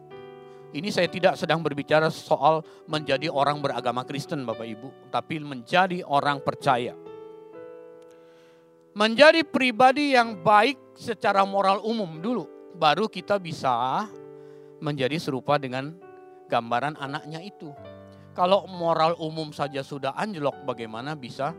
Ini 0.73 0.89
saya 0.89 1.05
tidak 1.05 1.37
sedang 1.37 1.61
berbicara 1.61 2.09
soal 2.09 2.65
menjadi 2.89 3.29
orang 3.29 3.61
beragama 3.61 4.07
Kristen 4.07 4.41
Bapak 4.47 4.65
Ibu, 4.65 5.11
tapi 5.13 5.37
menjadi 5.37 6.01
orang 6.01 6.41
percaya. 6.41 6.97
Menjadi 8.93 9.41
pribadi 9.41 10.13
yang 10.13 10.41
baik 10.45 10.97
secara 10.97 11.41
moral 11.43 11.81
umum 11.81 12.21
dulu, 12.21 12.45
baru 12.77 13.09
kita 13.09 13.41
bisa 13.41 14.05
menjadi 14.77 15.17
serupa 15.17 15.57
dengan 15.57 15.97
gambaran 16.45 17.01
anaknya 17.01 17.41
itu. 17.41 17.73
Kalau 18.37 18.69
moral 18.69 19.17
umum 19.17 19.49
saja 19.53 19.81
sudah 19.81 20.13
anjlok, 20.13 20.61
bagaimana 20.65 21.17
bisa 21.17 21.53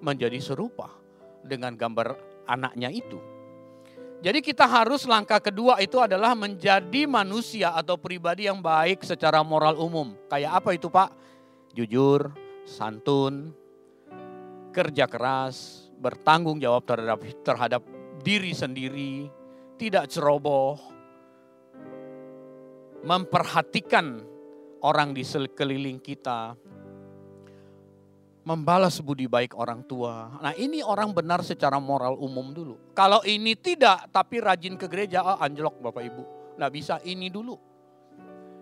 menjadi 0.00 0.40
serupa? 0.40 1.00
dengan 1.44 1.76
gambar 1.76 2.16
anaknya 2.44 2.92
itu. 2.92 3.18
Jadi 4.20 4.44
kita 4.44 4.68
harus 4.68 5.08
langkah 5.08 5.40
kedua 5.40 5.80
itu 5.80 5.96
adalah 5.96 6.36
menjadi 6.36 7.08
manusia 7.08 7.72
atau 7.72 7.96
pribadi 7.96 8.44
yang 8.44 8.60
baik 8.60 9.00
secara 9.00 9.40
moral 9.40 9.80
umum. 9.80 10.12
Kayak 10.28 10.60
apa 10.60 10.70
itu 10.76 10.92
Pak? 10.92 11.08
Jujur, 11.72 12.28
santun, 12.68 13.56
kerja 14.76 15.08
keras, 15.08 15.79
bertanggung 16.00 16.56
jawab 16.58 16.88
terhadap 16.88 17.20
terhadap 17.44 17.82
diri 18.24 18.56
sendiri, 18.56 19.28
tidak 19.76 20.08
ceroboh, 20.08 20.80
memperhatikan 23.04 24.24
orang 24.80 25.12
di 25.12 25.24
sekeliling 25.24 26.00
kita, 26.00 26.56
membalas 28.44 29.00
budi 29.04 29.28
baik 29.28 29.52
orang 29.56 29.84
tua. 29.84 30.40
Nah 30.40 30.56
ini 30.56 30.80
orang 30.80 31.12
benar 31.12 31.44
secara 31.44 31.76
moral 31.76 32.16
umum 32.16 32.52
dulu. 32.52 32.96
Kalau 32.96 33.20
ini 33.28 33.56
tidak, 33.56 34.08
tapi 34.08 34.40
rajin 34.40 34.80
ke 34.80 34.88
gereja, 34.88 35.20
oh, 35.20 35.38
anjlok 35.40 35.80
Bapak 35.80 36.02
Ibu. 36.04 36.22
Nggak 36.56 36.72
bisa 36.72 36.96
ini 37.04 37.28
dulu. 37.28 37.56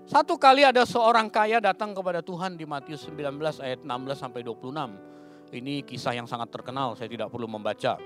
Satu 0.09 0.41
kali 0.41 0.65
ada 0.65 0.89
seorang 0.89 1.29
kaya 1.29 1.61
datang 1.61 1.93
kepada 1.93 2.25
Tuhan 2.25 2.57
di 2.57 2.65
Matius 2.65 3.05
19 3.05 3.61
ayat 3.61 3.85
16 3.85 4.17
sampai 4.17 4.41
26. 4.41 5.18
Ini 5.49 5.81
kisah 5.81 6.13
yang 6.13 6.29
sangat 6.29 6.53
terkenal, 6.53 6.93
saya 6.93 7.09
tidak 7.09 7.33
perlu 7.33 7.49
membaca. 7.49 7.97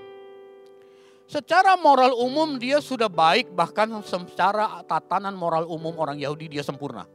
Secara 1.23 1.79
moral 1.79 2.15
umum 2.15 2.59
dia 2.59 2.83
sudah 2.83 3.07
baik, 3.07 3.51
bahkan 3.55 3.87
secara 4.03 4.83
tatanan 4.83 5.35
moral 5.35 5.67
umum 5.67 5.95
orang 5.95 6.19
Yahudi 6.19 6.51
dia 6.51 6.63
sempurna. 6.63 7.07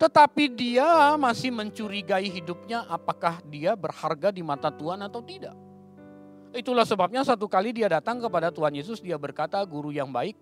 Tetapi 0.00 0.48
dia 0.56 1.12
masih 1.20 1.52
mencurigai 1.52 2.24
hidupnya 2.24 2.88
apakah 2.88 3.44
dia 3.44 3.76
berharga 3.76 4.32
di 4.32 4.40
mata 4.40 4.72
Tuhan 4.72 5.02
atau 5.04 5.20
tidak. 5.20 5.52
Itulah 6.50 6.82
sebabnya 6.82 7.22
satu 7.22 7.46
kali 7.46 7.70
dia 7.70 7.86
datang 7.86 8.18
kepada 8.18 8.50
Tuhan 8.50 8.74
Yesus, 8.74 8.98
dia 8.98 9.14
berkata, 9.14 9.62
guru 9.62 9.94
yang 9.94 10.10
baik, 10.10 10.34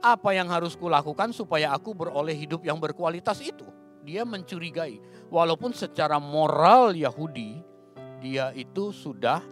apa 0.00 0.30
yang 0.32 0.48
harus 0.48 0.78
kulakukan 0.78 1.34
supaya 1.34 1.74
aku 1.74 1.92
beroleh 1.92 2.32
hidup 2.32 2.64
yang 2.64 2.78
berkualitas 2.78 3.42
itu? 3.42 3.66
Dia 4.06 4.22
mencurigai, 4.24 4.98
walaupun 5.28 5.74
secara 5.74 6.16
moral 6.16 6.96
Yahudi, 6.96 7.60
dia 8.18 8.50
itu 8.54 8.90
sudah 8.90 9.42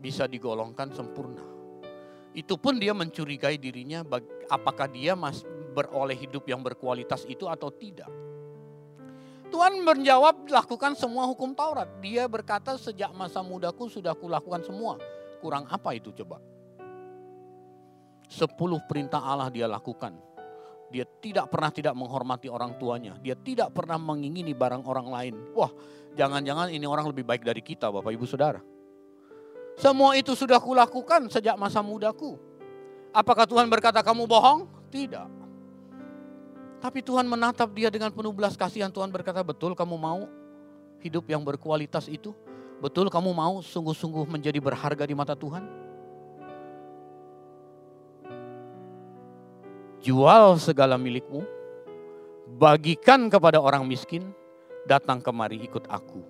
bisa 0.00 0.24
digolongkan 0.24 0.92
sempurna. 0.94 1.44
Itu 2.30 2.56
pun 2.56 2.78
dia 2.78 2.94
mencurigai 2.94 3.58
dirinya, 3.58 4.06
apakah 4.48 4.86
dia 4.86 5.18
masih 5.18 5.46
beroleh 5.74 6.14
hidup 6.14 6.46
yang 6.46 6.62
berkualitas 6.62 7.26
itu 7.26 7.46
atau 7.46 7.70
tidak. 7.70 8.10
Tuhan 9.50 9.82
menjawab, 9.82 10.46
lakukan 10.46 10.94
semua 10.94 11.26
hukum 11.26 11.50
Taurat. 11.58 11.90
Dia 11.98 12.30
berkata, 12.30 12.78
sejak 12.78 13.10
masa 13.10 13.42
mudaku 13.42 13.90
sudah 13.90 14.14
kulakukan 14.14 14.62
semua. 14.62 14.94
Kurang 15.42 15.66
apa 15.66 15.90
itu 15.98 16.14
coba? 16.14 16.38
Sepuluh 18.30 18.78
perintah 18.86 19.18
Allah 19.18 19.50
dia 19.50 19.66
lakukan. 19.66 20.14
Dia 20.90 21.06
tidak 21.06 21.54
pernah 21.54 21.70
tidak 21.70 21.94
menghormati 21.94 22.50
orang 22.50 22.74
tuanya. 22.74 23.14
Dia 23.22 23.38
tidak 23.38 23.70
pernah 23.70 23.94
mengingini 23.94 24.50
barang 24.50 24.82
orang 24.82 25.06
lain. 25.06 25.34
Wah, 25.54 25.70
jangan-jangan 26.18 26.74
ini 26.74 26.82
orang 26.82 27.06
lebih 27.06 27.22
baik 27.22 27.46
dari 27.46 27.62
kita, 27.62 27.88
Bapak 27.94 28.10
Ibu 28.10 28.26
Saudara. 28.26 28.58
Semua 29.78 30.18
itu 30.18 30.34
sudah 30.34 30.58
kulakukan 30.58 31.30
sejak 31.30 31.54
masa 31.54 31.80
mudaku. 31.80 32.36
Apakah 33.14 33.46
Tuhan 33.46 33.70
berkata 33.70 34.02
kamu 34.02 34.26
bohong? 34.26 34.66
Tidak. 34.90 35.26
Tapi 36.82 37.00
Tuhan 37.00 37.24
menatap 37.24 37.70
dia 37.72 37.88
dengan 37.88 38.10
penuh 38.10 38.34
belas 38.34 38.58
kasihan. 38.58 38.90
Tuhan 38.90 39.08
berkata, 39.14 39.40
betul 39.46 39.78
kamu 39.78 39.94
mau 39.94 40.26
hidup 41.00 41.24
yang 41.30 41.40
berkualitas 41.40 42.10
itu? 42.10 42.34
Betul 42.80 43.12
kamu 43.12 43.30
mau 43.30 43.60
sungguh-sungguh 43.60 44.24
menjadi 44.26 44.58
berharga 44.60 45.04
di 45.04 45.14
mata 45.14 45.36
Tuhan? 45.36 45.79
Jual 50.00 50.56
segala 50.56 50.96
milikmu, 50.96 51.44
bagikan 52.56 53.28
kepada 53.28 53.60
orang 53.60 53.84
miskin, 53.84 54.32
datang 54.88 55.20
kemari 55.20 55.60
ikut 55.60 55.84
aku. 55.92 56.24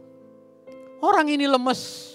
Orang 0.98 1.30
ini 1.30 1.46
lemes. 1.46 2.10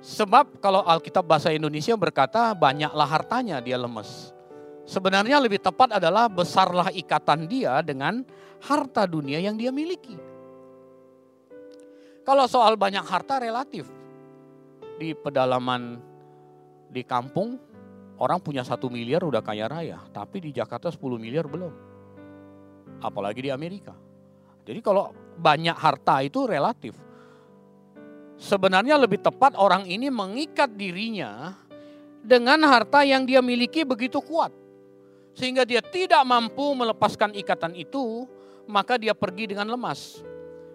Sebab 0.00 0.56
kalau 0.64 0.80
Alkitab 0.88 1.20
bahasa 1.20 1.52
Indonesia 1.52 1.92
berkata 2.00 2.56
banyaklah 2.56 3.04
hartanya 3.04 3.60
dia 3.60 3.76
lemes. 3.76 4.32
Sebenarnya 4.88 5.36
lebih 5.36 5.60
tepat 5.60 6.00
adalah 6.00 6.32
besarlah 6.32 6.88
ikatan 6.88 7.44
dia 7.44 7.84
dengan 7.84 8.24
harta 8.64 9.04
dunia 9.04 9.36
yang 9.36 9.60
dia 9.60 9.68
miliki. 9.68 10.16
Kalau 12.24 12.48
soal 12.48 12.80
banyak 12.80 13.04
harta 13.04 13.36
relatif. 13.36 13.84
Di 14.96 15.14
pedalaman 15.14 16.00
di 16.88 17.04
kampung 17.04 17.67
orang 18.18 18.38
punya 18.42 18.62
satu 18.66 18.90
miliar 18.90 19.22
udah 19.24 19.42
kaya 19.42 19.66
raya. 19.66 19.98
Tapi 20.10 20.44
di 20.44 20.50
Jakarta 20.54 20.90
10 20.90 21.00
miliar 21.18 21.46
belum. 21.46 21.72
Apalagi 23.02 23.46
di 23.46 23.50
Amerika. 23.50 23.94
Jadi 24.66 24.78
kalau 24.84 25.14
banyak 25.38 25.74
harta 25.74 26.20
itu 26.20 26.44
relatif. 26.44 26.94
Sebenarnya 28.38 28.94
lebih 28.94 29.18
tepat 29.18 29.58
orang 29.58 29.86
ini 29.90 30.10
mengikat 30.10 30.70
dirinya 30.78 31.58
dengan 32.22 32.62
harta 32.68 33.02
yang 33.02 33.26
dia 33.26 33.42
miliki 33.42 33.82
begitu 33.82 34.22
kuat 34.22 34.54
sehingga 35.38 35.62
dia 35.62 35.78
tidak 35.78 36.18
mampu 36.26 36.74
melepaskan 36.74 37.30
ikatan 37.38 37.78
itu, 37.78 38.26
maka 38.66 38.98
dia 38.98 39.14
pergi 39.14 39.54
dengan 39.54 39.70
lemas. 39.70 40.18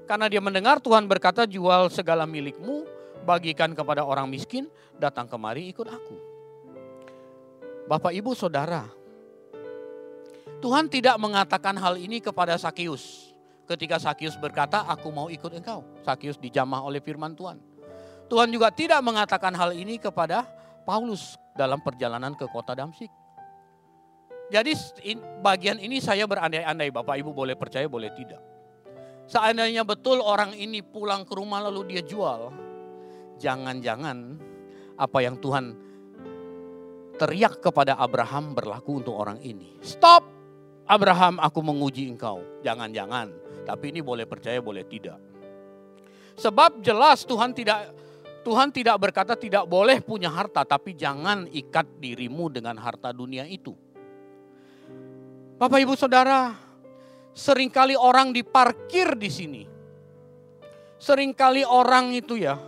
Karena 0.08 0.32
dia 0.32 0.40
mendengar 0.40 0.80
Tuhan 0.80 1.04
berkata, 1.04 1.44
jual 1.44 1.92
segala 1.92 2.24
milikmu, 2.24 2.88
bagikan 3.28 3.76
kepada 3.76 4.08
orang 4.08 4.32
miskin, 4.32 4.72
datang 4.96 5.28
kemari 5.28 5.68
ikut 5.68 5.84
aku. 5.84 6.33
Bapak 7.84 8.16
ibu 8.16 8.32
saudara, 8.32 8.88
Tuhan 10.64 10.88
tidak 10.88 11.20
mengatakan 11.20 11.76
hal 11.76 12.00
ini 12.00 12.24
kepada 12.24 12.56
Sakius. 12.56 13.36
Ketika 13.68 14.00
Sakius 14.00 14.40
berkata, 14.40 14.88
aku 14.88 15.12
mau 15.12 15.28
ikut 15.28 15.52
engkau. 15.52 15.84
Sakius 16.04 16.40
dijamah 16.40 16.84
oleh 16.84 17.04
firman 17.04 17.36
Tuhan. 17.36 17.60
Tuhan 18.32 18.48
juga 18.52 18.72
tidak 18.72 19.04
mengatakan 19.04 19.52
hal 19.52 19.76
ini 19.76 20.00
kepada 20.00 20.48
Paulus 20.88 21.36
dalam 21.56 21.84
perjalanan 21.84 22.32
ke 22.36 22.48
kota 22.48 22.72
Damsik. 22.72 23.12
Jadi 24.52 24.76
bagian 25.44 25.80
ini 25.80 26.00
saya 26.00 26.24
berandai-andai, 26.28 26.92
Bapak 26.92 27.20
Ibu 27.20 27.32
boleh 27.36 27.56
percaya, 27.56 27.88
boleh 27.88 28.12
tidak. 28.16 28.40
Seandainya 29.28 29.88
betul 29.88 30.20
orang 30.20 30.52
ini 30.56 30.84
pulang 30.84 31.24
ke 31.24 31.34
rumah 31.36 31.64
lalu 31.64 31.96
dia 31.96 32.04
jual, 32.04 32.52
jangan-jangan 33.40 34.40
apa 35.00 35.20
yang 35.24 35.40
Tuhan 35.40 35.74
teriak 37.18 37.62
kepada 37.62 37.98
Abraham 37.98 38.58
berlaku 38.58 39.02
untuk 39.02 39.16
orang 39.18 39.40
ini. 39.46 39.78
Stop, 39.86 40.26
Abraham, 40.90 41.40
aku 41.40 41.60
menguji 41.64 42.10
engkau. 42.10 42.42
Jangan-jangan, 42.66 43.32
tapi 43.64 43.94
ini 43.94 44.02
boleh 44.04 44.28
percaya, 44.28 44.60
boleh 44.60 44.84
tidak. 44.88 45.20
Sebab 46.34 46.82
jelas 46.82 47.24
Tuhan 47.30 47.54
tidak 47.54 47.94
Tuhan 48.44 48.76
tidak 48.76 49.00
berkata 49.00 49.40
tidak 49.40 49.64
boleh 49.64 50.04
punya 50.04 50.28
harta, 50.28 50.68
tapi 50.68 51.00
jangan 51.00 51.48
ikat 51.48 51.88
dirimu 52.04 52.52
dengan 52.52 52.76
harta 52.76 53.16
dunia 53.16 53.48
itu. 53.48 53.72
Bapak 55.56 55.80
Ibu 55.80 55.96
Saudara, 55.96 56.52
sering 57.32 57.72
kali 57.72 57.96
orang 57.96 58.36
diparkir 58.36 59.16
di 59.16 59.32
sini. 59.32 59.64
Seringkali 61.00 61.64
orang 61.64 62.12
itu 62.12 62.36
ya, 62.36 62.60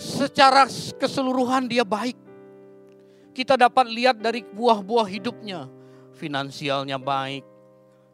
secara 0.00 0.64
keseluruhan 0.96 1.68
dia 1.68 1.84
baik. 1.84 2.16
Kita 3.36 3.60
dapat 3.60 3.86
lihat 3.92 4.16
dari 4.18 4.40
buah-buah 4.42 5.06
hidupnya. 5.06 5.68
Finansialnya 6.16 6.96
baik, 6.96 7.44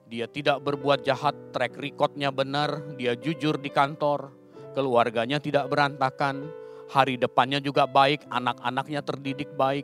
dia 0.07 0.31
tidak 0.31 0.63
berbuat 0.63 1.03
jahat, 1.03 1.35
track 1.51 1.79
recordnya 1.79 2.31
benar, 2.31 2.95
dia 2.95 3.19
jujur 3.19 3.59
di 3.59 3.67
kantor, 3.67 4.31
keluarganya 4.71 5.43
tidak 5.43 5.67
berantakan, 5.67 6.47
hari 6.87 7.19
depannya 7.19 7.59
juga 7.59 7.91
baik, 7.91 8.23
anak-anaknya 8.31 9.03
terdidik 9.03 9.51
baik. 9.59 9.83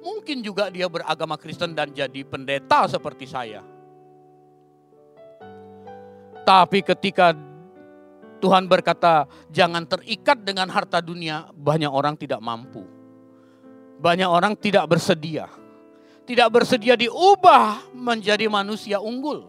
Mungkin 0.00 0.40
juga 0.40 0.72
dia 0.72 0.88
beragama 0.88 1.36
Kristen 1.36 1.76
dan 1.76 1.92
jadi 1.92 2.24
pendeta 2.24 2.88
seperti 2.88 3.28
saya. 3.28 3.60
Tapi 6.42 6.80
ketika 6.82 7.36
Tuhan 8.42 8.66
berkata, 8.66 9.30
"Jangan 9.54 9.86
terikat 9.86 10.42
dengan 10.42 10.66
harta 10.66 10.98
dunia," 10.98 11.46
banyak 11.54 11.86
orang 11.86 12.18
tidak 12.18 12.42
mampu. 12.42 12.82
Banyak 14.02 14.26
orang 14.26 14.58
tidak 14.58 14.90
bersedia. 14.90 15.46
Tidak 16.26 16.50
bersedia 16.50 16.98
diubah 16.98 17.94
menjadi 17.94 18.50
manusia 18.50 18.98
unggul. 18.98 19.46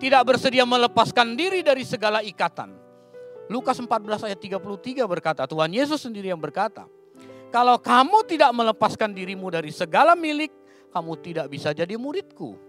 Tidak 0.00 0.24
bersedia 0.24 0.64
melepaskan 0.64 1.36
diri 1.36 1.60
dari 1.60 1.84
segala 1.84 2.24
ikatan. 2.24 2.72
Lukas 3.52 3.76
14 3.76 4.24
ayat 4.28 4.40
33 4.40 5.04
berkata, 5.08 5.44
Tuhan 5.48 5.72
Yesus 5.72 6.00
sendiri 6.00 6.32
yang 6.32 6.40
berkata, 6.40 6.84
kalau 7.48 7.80
kamu 7.80 8.28
tidak 8.28 8.52
melepaskan 8.52 9.16
dirimu 9.16 9.48
dari 9.48 9.72
segala 9.72 10.12
milik, 10.12 10.52
kamu 10.92 11.12
tidak 11.24 11.46
bisa 11.48 11.72
jadi 11.72 11.96
muridku. 11.96 12.67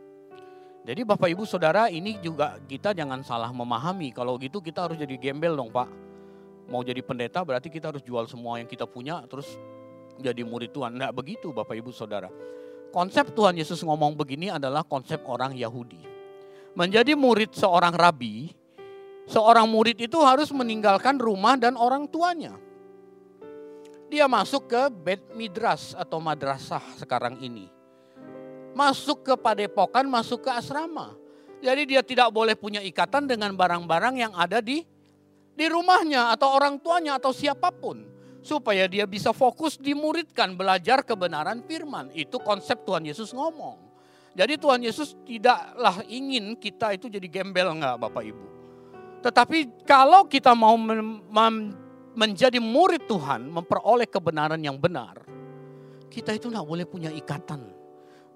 Jadi 0.89 1.06
Bapak 1.06 1.30
Ibu 1.30 1.45
Saudara 1.45 1.86
ini 1.86 2.17
juga 2.17 2.58
kita 2.65 2.97
jangan 2.97 3.21
salah 3.21 3.54
memahami. 3.54 4.10
Kalau 4.10 4.41
gitu 4.41 4.58
kita 4.58 4.89
harus 4.89 4.97
jadi 4.97 5.13
gembel 5.21 5.54
dong 5.54 5.69
Pak. 5.69 5.86
Mau 6.65 6.82
jadi 6.82 7.06
pendeta 7.06 7.45
berarti 7.45 7.69
kita 7.69 7.93
harus 7.93 8.02
jual 8.02 8.25
semua 8.25 8.58
yang 8.58 8.65
kita 8.65 8.89
punya 8.89 9.21
terus 9.30 9.45
jadi 10.17 10.41
murid 10.41 10.73
Tuhan. 10.73 10.97
Enggak 10.97 11.13
begitu 11.13 11.54
Bapak 11.54 11.78
Ibu 11.78 11.93
Saudara. 11.93 12.34
Konsep 12.89 13.38
Tuhan 13.38 13.54
Yesus 13.54 13.86
ngomong 13.86 14.17
begini 14.17 14.49
adalah 14.49 14.82
konsep 14.82 15.21
orang 15.30 15.54
Yahudi. 15.54 16.02
Menjadi 16.73 17.13
murid 17.13 17.54
seorang 17.54 17.93
rabi, 17.93 18.49
seorang 19.30 19.69
murid 19.69 20.02
itu 20.02 20.17
harus 20.25 20.49
meninggalkan 20.49 21.21
rumah 21.21 21.54
dan 21.54 21.78
orang 21.78 22.10
tuanya 22.10 22.58
dia 24.10 24.25
masuk 24.25 24.65
ke 24.65 24.82
bed 24.89 25.21
midras 25.38 25.93
atau 25.93 26.17
madrasah 26.17 26.82
sekarang 26.97 27.38
ini. 27.45 27.79
Masuk 28.80 29.28
ke 29.28 29.34
padepokan, 29.36 30.08
masuk 30.08 30.48
ke 30.48 30.52
asrama. 30.56 31.20
Jadi 31.60 31.84
dia 31.92 32.00
tidak 32.00 32.32
boleh 32.32 32.56
punya 32.56 32.80
ikatan 32.80 33.28
dengan 33.28 33.52
barang-barang 33.52 34.15
yang 34.15 34.32
ada 34.32 34.63
di 34.63 34.88
di 35.52 35.65
rumahnya 35.68 36.32
atau 36.32 36.56
orang 36.56 36.80
tuanya 36.80 37.20
atau 37.20 37.36
siapa 37.36 37.68
pun 37.68 38.08
supaya 38.39 38.88
dia 38.88 39.04
bisa 39.04 39.36
fokus 39.36 39.76
dimuridkan 39.76 40.56
belajar 40.56 41.04
kebenaran 41.04 41.60
firman. 41.68 42.08
Itu 42.15 42.39
konsep 42.39 42.88
Tuhan 42.88 43.04
Yesus 43.04 43.36
ngomong. 43.36 43.92
Jadi 44.32 44.56
Tuhan 44.56 44.80
Yesus 44.80 45.20
tidaklah 45.28 46.00
ingin 46.08 46.56
kita 46.56 46.96
itu 46.96 47.12
jadi 47.12 47.28
gembel 47.28 47.76
enggak 47.76 48.00
Bapak 48.00 48.24
Ibu. 48.24 48.46
Tetapi 49.20 49.84
kalau 49.84 50.24
kita 50.32 50.56
mau 50.56 50.80
menjadi 52.15 52.56
murid 52.63 53.04
Tuhan, 53.04 53.52
memperoleh 53.52 54.08
kebenaran 54.08 54.63
yang 54.63 54.80
benar, 54.80 55.20
kita 56.08 56.32
itu 56.32 56.48
enggak 56.48 56.63
boleh 56.63 56.88
punya 56.88 57.12
ikatan 57.12 57.79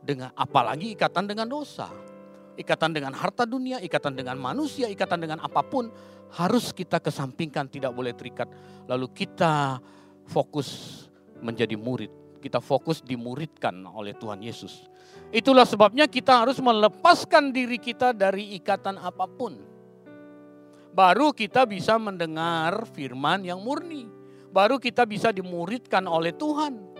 dengan 0.04 0.36
apalagi 0.36 0.94
ikatan 0.94 1.26
dengan 1.26 1.48
dosa. 1.48 1.88
Ikatan 2.54 2.94
dengan 2.94 3.18
harta 3.18 3.50
dunia, 3.50 3.82
ikatan 3.82 4.14
dengan 4.14 4.38
manusia, 4.38 4.86
ikatan 4.86 5.26
dengan 5.26 5.42
apa 5.42 5.66
pun 5.66 5.90
harus 6.38 6.70
kita 6.70 7.02
kesampingkan, 7.02 7.66
tidak 7.66 7.90
boleh 7.90 8.14
terikat. 8.14 8.46
Lalu 8.86 9.10
kita 9.10 9.82
fokus 10.30 11.02
menjadi 11.42 11.74
murid. 11.74 12.14
Kita 12.38 12.60
fokus 12.60 13.02
dimuridkan 13.02 13.74
oleh 13.88 14.14
Tuhan 14.14 14.44
Yesus. 14.44 14.86
Itulah 15.34 15.66
sebabnya 15.66 16.06
kita 16.06 16.46
harus 16.46 16.62
melepaskan 16.62 17.50
diri 17.50 17.82
kita 17.82 18.14
dari 18.14 18.54
ikatan 18.60 19.02
apa 19.02 19.26
pun. 19.26 19.58
Baru 20.94 21.34
kita 21.34 21.66
bisa 21.66 21.98
mendengar 21.98 22.86
firman 22.94 23.42
yang 23.42 23.58
murni. 23.58 24.06
Baru 24.54 24.78
kita 24.78 25.10
bisa 25.10 25.34
dimuridkan 25.34 26.06
oleh 26.06 26.38
Tuhan. 26.38 26.93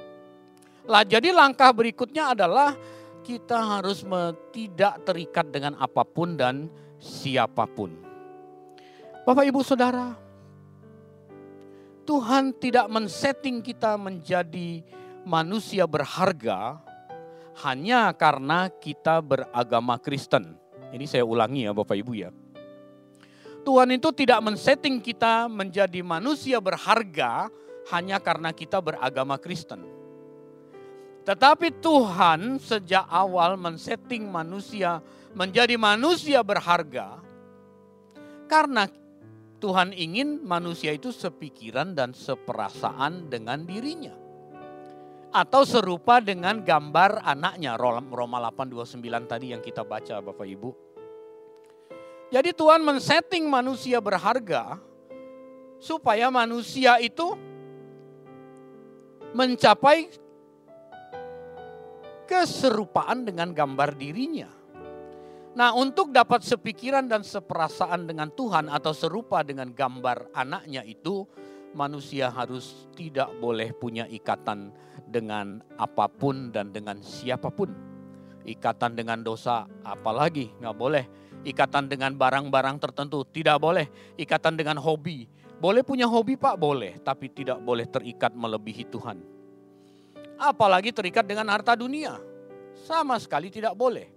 Lah 0.84 1.04
jadi 1.08 1.32
langkah 1.32 1.72
berikutnya 1.72 2.36
adalah 2.36 2.76
kita 3.24 3.80
harus 3.80 4.04
tidak 4.52 5.00
terikat 5.08 5.48
dengan 5.48 5.80
apa 5.80 6.04
pun 6.04 6.36
dan 6.36 6.68
siapa 7.00 7.64
pun. 7.64 7.96
Bapak 9.24 9.48
Ibu 9.48 9.64
Saudara, 9.64 10.12
Tuhan 12.04 12.52
tidak 12.60 12.92
men-setting 12.92 13.64
kita 13.64 13.96
menjadi 13.96 14.84
manusia 15.24 15.88
berharga 15.88 16.84
hanya 17.64 18.12
karena 18.12 18.68
kita 18.68 19.24
beragama 19.24 19.96
Kristen. 20.04 20.60
Ini 20.92 21.08
saya 21.08 21.24
ulangi 21.24 21.64
ya 21.64 21.72
Bapak 21.72 21.96
Ibu 21.96 22.12
ya. 22.12 22.30
Tuhan 23.64 23.96
itu 23.96 24.12
tidak 24.12 24.44
men-setting 24.44 25.00
kita 25.00 25.48
menjadi 25.48 26.04
manusia 26.04 26.60
berharga 26.60 27.48
hanya 27.96 28.20
karena 28.20 28.52
kita 28.52 28.84
beragama 28.84 29.40
Kristen. 29.40 30.03
Tetapi 31.24 31.80
Tuhan 31.80 32.60
sejak 32.60 33.08
awal 33.08 33.56
men-setting 33.56 34.28
manusia 34.28 35.00
menjadi 35.32 35.80
manusia 35.80 36.44
berharga 36.44 37.24
karena 38.52 38.92
Tuhan 39.64 39.96
ingin 39.96 40.44
manusia 40.44 40.92
itu 40.92 41.16
sepikiran 41.16 41.96
dan 41.96 42.12
seperasaan 42.12 43.32
dengan 43.32 43.64
dirinya. 43.64 44.12
Atau 45.34 45.64
serupa 45.66 46.20
dengan 46.20 46.62
gambar 46.62 47.24
anaknya 47.24 47.80
Roma 47.80 48.38
829 48.52 49.32
tadi 49.32 49.56
yang 49.56 49.64
kita 49.64 49.82
baca 49.82 50.20
Bapak 50.20 50.46
Ibu. 50.46 50.70
Jadi 52.30 52.52
Tuhan 52.52 52.84
men-setting 52.84 53.48
manusia 53.48 54.04
berharga 54.04 54.78
supaya 55.80 56.28
manusia 56.28 57.00
itu 57.00 57.34
mencapai 59.34 60.12
keserupaan 62.28 63.28
dengan 63.28 63.52
gambar 63.52 63.96
dirinya. 63.96 64.50
Nah, 65.54 65.70
untuk 65.78 66.10
dapat 66.10 66.42
sepikiran 66.42 67.06
dan 67.06 67.22
seperasaan 67.22 68.10
dengan 68.10 68.34
Tuhan 68.34 68.74
atau 68.74 68.90
serupa 68.90 69.46
dengan 69.46 69.70
gambar 69.70 70.34
anaknya 70.34 70.82
itu, 70.82 71.30
manusia 71.78 72.34
harus 72.34 72.90
tidak 72.98 73.30
boleh 73.38 73.70
punya 73.78 74.10
ikatan 74.10 74.74
dengan 75.06 75.62
apa 75.78 76.10
pun 76.10 76.50
dan 76.50 76.74
dengan 76.74 76.98
siapa 77.06 77.54
pun. 77.54 77.70
Ikatan 78.50 78.98
dengan 78.98 79.22
dosa, 79.22 79.70
apalagi 79.86 80.50
nggak 80.58 80.74
boleh. 80.76 81.06
Ikatan 81.46 81.86
dengan 81.86 82.18
barang-barang 82.18 82.82
tertentu, 82.82 83.22
tidak 83.30 83.62
boleh. 83.62 83.86
Ikatan 84.18 84.58
dengan 84.58 84.82
hobi, 84.82 85.30
boleh 85.62 85.86
punya 85.86 86.10
hobi 86.10 86.34
pak, 86.34 86.58
boleh. 86.58 86.98
Tapi 86.98 87.30
tidak 87.30 87.62
boleh 87.62 87.86
terikat 87.86 88.34
melebihi 88.34 88.90
Tuhan 88.90 89.33
apalagi 90.38 90.94
terikat 90.94 91.26
dengan 91.26 91.50
harta 91.52 91.78
dunia. 91.78 92.20
Sama 92.84 93.16
sekali 93.22 93.54
tidak 93.54 93.78
boleh. 93.78 94.10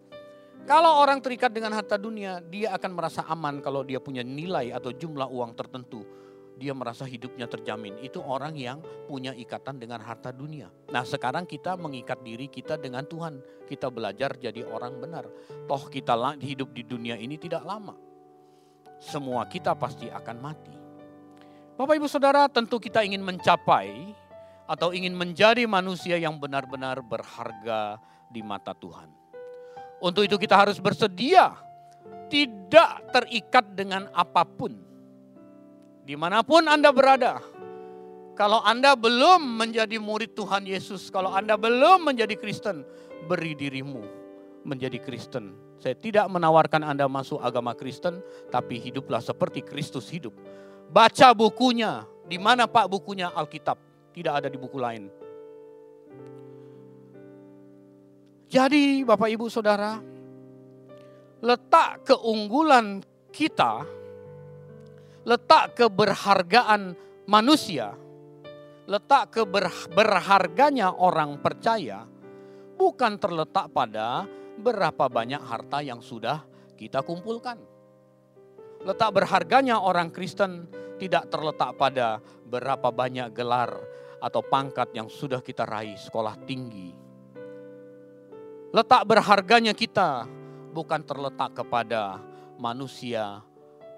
Kalau 0.66 0.98
orang 0.98 1.22
terikat 1.22 1.54
dengan 1.54 1.70
harta 1.78 1.94
dunia, 1.94 2.42
dia 2.42 2.74
akan 2.74 2.90
merasa 2.90 3.22
aman 3.30 3.62
kalau 3.62 3.86
dia 3.86 4.02
punya 4.02 4.26
nilai 4.26 4.74
atau 4.74 4.90
jumlah 4.90 5.30
uang 5.30 5.54
tertentu. 5.54 6.02
Dia 6.58 6.74
merasa 6.74 7.06
hidupnya 7.06 7.46
terjamin. 7.46 8.00
Itu 8.02 8.18
orang 8.18 8.58
yang 8.58 8.82
punya 9.06 9.30
ikatan 9.36 9.78
dengan 9.78 10.02
harta 10.02 10.34
dunia. 10.34 10.66
Nah 10.90 11.06
sekarang 11.06 11.46
kita 11.46 11.78
mengikat 11.78 12.18
diri 12.24 12.50
kita 12.50 12.80
dengan 12.80 13.06
Tuhan. 13.06 13.38
Kita 13.68 13.92
belajar 13.94 14.34
jadi 14.34 14.66
orang 14.66 14.98
benar. 14.98 15.30
Toh 15.70 15.84
kita 15.86 16.16
hidup 16.42 16.74
di 16.74 16.82
dunia 16.82 17.14
ini 17.14 17.38
tidak 17.38 17.62
lama. 17.62 17.94
Semua 18.98 19.44
kita 19.46 19.76
pasti 19.76 20.08
akan 20.10 20.36
mati. 20.40 20.74
Bapak 21.76 21.94
ibu 21.94 22.08
saudara 22.08 22.48
tentu 22.48 22.80
kita 22.80 23.04
ingin 23.04 23.20
mencapai 23.20 24.16
atau 24.66 24.90
ingin 24.90 25.14
menjadi 25.14 25.64
manusia 25.64 26.18
yang 26.18 26.36
benar-benar 26.36 27.00
berharga 27.00 28.02
di 28.30 28.42
mata 28.42 28.74
Tuhan. 28.74 29.08
Untuk 30.02 30.26
itu 30.26 30.36
kita 30.36 30.58
harus 30.58 30.76
bersedia 30.82 31.56
tidak 32.26 33.14
terikat 33.14 33.64
dengan 33.72 34.10
apa 34.12 34.42
pun. 34.42 34.74
Di 36.06 36.14
mana 36.14 36.42
pun 36.42 36.66
Anda 36.66 36.90
berada, 36.94 37.42
kalau 38.38 38.62
Anda 38.62 38.94
belum 38.94 39.42
menjadi 39.58 39.98
murid 39.98 40.34
Tuhan 40.38 40.66
Yesus, 40.66 41.10
kalau 41.10 41.34
Anda 41.34 41.58
belum 41.58 42.12
menjadi 42.12 42.38
Kristen, 42.38 42.86
beri 43.26 43.58
dirimu 43.58 44.02
menjadi 44.66 44.98
Kristen. 45.02 45.54
Saya 45.78 45.94
tidak 45.98 46.26
menawarkan 46.30 46.82
Anda 46.82 47.06
masuk 47.06 47.42
agama 47.42 47.74
Kristen, 47.74 48.22
tapi 48.50 48.78
hiduplah 48.78 49.22
seperti 49.22 49.62
Kristus 49.62 50.10
hidup. 50.10 50.34
Baca 50.90 51.34
bukunya, 51.34 52.06
di 52.26 52.38
mana 52.38 52.70
Pak 52.70 52.86
bukunya 52.86 53.30
Alkitab 53.34 53.85
tidak 54.16 54.32
ada 54.40 54.48
di 54.48 54.56
buku 54.56 54.80
lain. 54.80 55.12
Jadi 58.48 59.04
Bapak 59.04 59.28
Ibu 59.28 59.52
Saudara, 59.52 60.00
letak 61.44 62.08
keunggulan 62.08 63.04
kita, 63.28 63.84
letak 65.28 65.76
keberhargaan 65.76 66.96
manusia, 67.28 67.92
letak 68.88 69.36
keberharganya 69.36 70.96
orang 70.96 71.36
percaya 71.44 72.08
bukan 72.80 73.20
terletak 73.20 73.68
pada 73.76 74.24
berapa 74.56 75.12
banyak 75.12 75.42
harta 75.44 75.84
yang 75.84 76.00
sudah 76.00 76.40
kita 76.80 77.04
kumpulkan. 77.04 77.60
Letak 78.80 79.10
berharganya 79.12 79.82
orang 79.82 80.08
Kristen 80.08 80.70
tidak 80.96 81.28
terletak 81.28 81.76
pada 81.76 82.22
berapa 82.46 82.88
banyak 82.88 83.34
gelar 83.36 83.74
atau 84.20 84.40
pangkat 84.44 84.92
yang 84.96 85.08
sudah 85.10 85.40
kita 85.40 85.64
raih 85.68 85.96
sekolah 85.96 86.34
tinggi. 86.44 86.92
Letak 88.74 89.02
berharganya 89.08 89.72
kita 89.72 90.28
bukan 90.74 91.00
terletak 91.06 91.56
kepada 91.56 92.20
manusia 92.60 93.40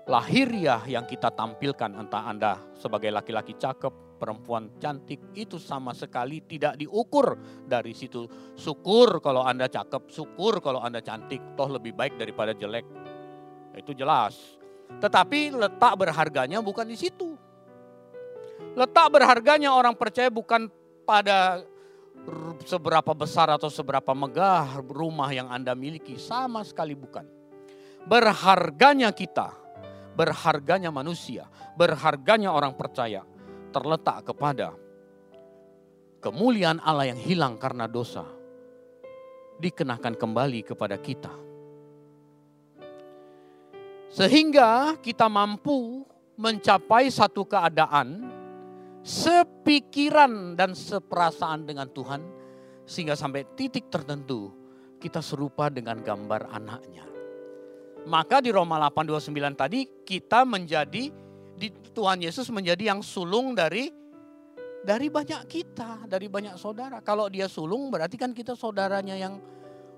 lahiriah 0.09 0.81
yang 0.89 1.05
kita 1.05 1.29
tampilkan 1.35 1.93
entah 1.93 2.25
Anda 2.25 2.57
sebagai 2.73 3.13
laki-laki 3.13 3.59
cakep, 3.61 4.17
perempuan 4.17 4.73
cantik 4.81 5.37
itu 5.37 5.61
sama 5.61 5.93
sekali 5.93 6.41
tidak 6.49 6.81
diukur 6.81 7.37
dari 7.69 7.93
situ. 7.93 8.25
Syukur 8.57 9.21
kalau 9.21 9.45
Anda 9.45 9.69
cakep, 9.69 10.09
syukur 10.09 10.65
kalau 10.65 10.81
Anda 10.81 11.05
cantik, 11.05 11.55
toh 11.55 11.69
lebih 11.69 11.93
baik 11.93 12.17
daripada 12.17 12.57
jelek. 12.57 12.89
Itu 13.77 13.93
jelas. 13.93 14.57
Tetapi 14.89 15.53
letak 15.53 15.95
berharganya 16.01 16.65
bukan 16.65 16.89
di 16.89 16.97
situ. 16.97 17.28
Letak 18.79 19.07
berharganya 19.11 19.75
orang 19.75 19.95
percaya 19.95 20.31
bukan 20.31 20.71
pada 21.03 21.63
seberapa 22.69 23.17
besar 23.17 23.49
atau 23.49 23.73
seberapa 23.73 24.13
megah 24.13 24.83
rumah 24.85 25.31
yang 25.33 25.49
Anda 25.49 25.73
miliki. 25.73 26.21
Sama 26.21 26.63
sekali 26.67 26.93
bukan. 26.93 27.25
Berharganya 28.09 29.13
kita, 29.13 29.53
berharganya 30.17 30.89
manusia, 30.93 31.49
berharganya 31.77 32.53
orang 32.55 32.77
percaya 32.77 33.25
terletak 33.73 34.33
kepada 34.33 34.73
kemuliaan 36.25 36.81
Allah 36.83 37.13
yang 37.13 37.21
hilang 37.21 37.61
karena 37.61 37.85
dosa 37.87 38.25
dikenakan 39.59 40.15
kembali 40.15 40.61
kepada 40.63 40.97
kita. 40.97 41.35
Sehingga 44.09 44.97
kita 45.05 45.29
mampu 45.29 46.07
mencapai 46.39 47.13
satu 47.13 47.45
keadaan 47.45 48.38
sepikiran 49.09 50.53
dan 50.53 50.77
seperasaan 50.77 51.65
dengan 51.65 51.89
Tuhan 51.89 52.21
sehingga 52.85 53.17
sampai 53.17 53.49
titik 53.57 53.89
tertentu 53.89 54.53
kita 55.01 55.25
serupa 55.25 55.73
dengan 55.73 56.05
gambar 56.05 56.53
anaknya. 56.53 57.09
Maka 58.05 58.45
di 58.45 58.53
Roma 58.53 58.77
8:29 58.77 59.57
tadi 59.57 59.89
kita 60.05 60.45
menjadi 60.45 61.09
di 61.57 61.69
Tuhan 61.97 62.21
Yesus 62.21 62.53
menjadi 62.53 62.93
yang 62.93 63.01
sulung 63.01 63.57
dari 63.57 63.89
dari 64.85 65.09
banyak 65.09 65.43
kita, 65.49 66.05
dari 66.05 66.29
banyak 66.29 66.61
saudara. 66.61 67.01
Kalau 67.01 67.33
dia 67.33 67.49
sulung 67.49 67.89
berarti 67.89 68.21
kan 68.21 68.37
kita 68.37 68.53
saudaranya 68.55 69.17
yang 69.17 69.41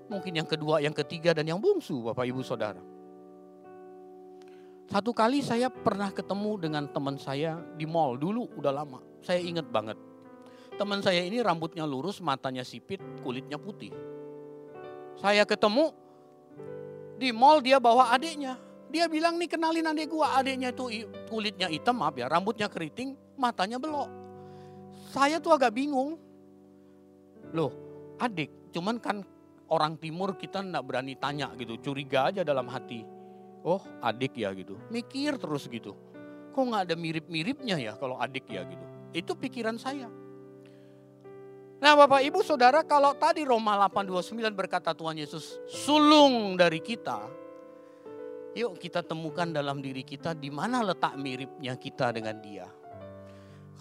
mungkin 0.07 0.39
yang 0.39 0.47
kedua, 0.47 0.79
yang 0.79 0.95
ketiga 0.95 1.35
dan 1.35 1.47
yang 1.51 1.59
bungsu 1.59 1.99
Bapak 2.07 2.27
Ibu 2.27 2.41
Saudara. 2.43 2.79
Satu 4.91 5.15
kali 5.15 5.39
saya 5.39 5.71
pernah 5.71 6.11
ketemu 6.11 6.67
dengan 6.67 6.83
teman 6.83 7.15
saya 7.15 7.63
di 7.79 7.87
mall 7.87 8.19
dulu 8.19 8.51
udah 8.59 8.75
lama. 8.75 8.99
Saya 9.23 9.39
ingat 9.39 9.71
banget. 9.71 9.95
Teman 10.75 10.99
saya 10.99 11.23
ini 11.23 11.39
rambutnya 11.39 11.87
lurus, 11.87 12.19
matanya 12.19 12.67
sipit, 12.67 12.99
kulitnya 13.23 13.55
putih. 13.55 13.95
Saya 15.15 15.47
ketemu 15.47 15.95
di 17.15 17.31
mall 17.31 17.63
dia 17.63 17.79
bawa 17.79 18.11
adiknya. 18.11 18.59
Dia 18.91 19.07
bilang 19.07 19.39
nih 19.39 19.47
kenalin 19.47 19.95
adik 19.95 20.11
gua. 20.11 20.35
Adiknya 20.35 20.75
itu 20.75 21.07
kulitnya 21.31 21.71
hitam 21.71 22.03
maaf 22.03 22.19
ya, 22.19 22.27
rambutnya 22.27 22.67
keriting, 22.67 23.15
matanya 23.39 23.79
belok. 23.79 24.11
Saya 25.15 25.39
tuh 25.39 25.55
agak 25.55 25.71
bingung. 25.71 26.19
Loh, 27.55 27.71
adik, 28.19 28.75
cuman 28.75 28.99
kan 28.99 29.23
orang 29.71 29.95
timur 29.95 30.35
kita 30.35 30.59
nggak 30.59 30.83
berani 30.83 31.15
tanya 31.15 31.47
gitu, 31.55 31.79
curiga 31.79 32.27
aja 32.27 32.43
dalam 32.43 32.67
hati 32.67 33.20
oh 33.65 33.81
adik 34.01 34.37
ya 34.37 34.49
gitu. 34.53 34.77
Mikir 34.89 35.37
terus 35.37 35.65
gitu. 35.69 35.93
Kok 36.51 36.63
nggak 36.67 36.83
ada 36.91 36.95
mirip-miripnya 36.97 37.77
ya 37.79 37.93
kalau 37.95 38.19
adik 38.19 38.49
ya 38.51 38.65
gitu. 38.67 38.85
Itu 39.15 39.31
pikiran 39.37 39.79
saya. 39.79 40.09
Nah 41.81 41.97
Bapak 41.97 42.21
Ibu 42.21 42.45
Saudara 42.45 42.85
kalau 42.85 43.17
tadi 43.17 43.41
Roma 43.41 43.73
829 43.89 44.53
berkata 44.53 44.93
Tuhan 44.93 45.17
Yesus 45.17 45.57
sulung 45.65 46.53
dari 46.53 46.77
kita. 46.77 47.25
Yuk 48.53 48.77
kita 48.77 49.01
temukan 49.01 49.47
dalam 49.47 49.79
diri 49.79 50.03
kita 50.03 50.35
di 50.35 50.51
mana 50.51 50.83
letak 50.83 51.17
miripnya 51.17 51.73
kita 51.79 52.13
dengan 52.13 52.37
dia. 52.37 52.67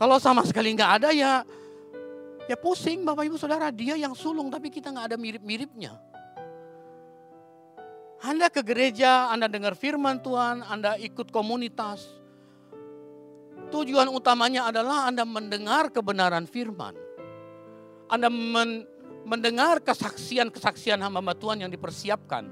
Kalau 0.01 0.17
sama 0.17 0.47
sekali 0.49 0.73
nggak 0.73 0.93
ada 1.03 1.11
ya 1.13 1.45
ya 2.49 2.57
pusing 2.57 3.05
Bapak 3.05 3.29
Ibu 3.29 3.37
Saudara 3.37 3.69
dia 3.69 4.01
yang 4.01 4.17
sulung 4.17 4.49
tapi 4.49 4.73
kita 4.73 4.89
nggak 4.89 5.13
ada 5.13 5.17
mirip-miripnya. 5.21 6.10
Anda 8.21 8.53
ke 8.53 8.61
gereja, 8.61 9.33
Anda 9.33 9.49
dengar 9.49 9.73
firman 9.73 10.21
Tuhan, 10.21 10.61
Anda 10.69 11.01
ikut 11.01 11.33
komunitas. 11.33 12.05
Tujuan 13.73 14.13
utamanya 14.13 14.69
adalah 14.69 15.09
Anda 15.09 15.25
mendengar 15.25 15.89
kebenaran 15.89 16.45
firman. 16.45 16.93
Anda 18.13 18.29
men 18.29 18.85
mendengar 19.25 19.81
kesaksian-kesaksian 19.85 21.01
hamba 21.01 21.33
Tuhan 21.33 21.65
yang 21.65 21.71
dipersiapkan. 21.73 22.45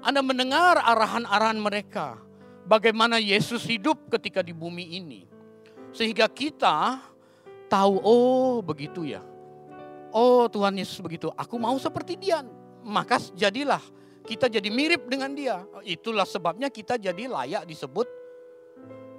Anda 0.00 0.20
mendengar 0.24 0.80
arahan-arahan 0.80 1.60
mereka. 1.60 2.18
Bagaimana 2.66 3.20
Yesus 3.20 3.62
hidup 3.66 4.10
ketika 4.10 4.40
di 4.40 4.50
bumi 4.50 4.96
ini. 4.96 5.28
Sehingga 5.90 6.30
kita 6.30 7.02
tahu, 7.68 8.00
oh 8.02 8.58
begitu 8.64 9.06
ya. 9.06 9.22
Oh 10.10 10.50
Tuhan 10.50 10.74
Yesus 10.74 10.98
begitu, 10.98 11.30
aku 11.36 11.54
mau 11.60 11.76
seperti 11.78 12.16
dia. 12.18 12.42
Maka 12.80 13.20
jadilah 13.36 13.82
kita 14.24 14.46
jadi 14.52 14.68
mirip 14.68 15.08
dengan 15.08 15.32
dia. 15.32 15.64
Itulah 15.84 16.28
sebabnya 16.28 16.68
kita 16.68 17.00
jadi 17.00 17.28
layak 17.28 17.64
disebut 17.64 18.08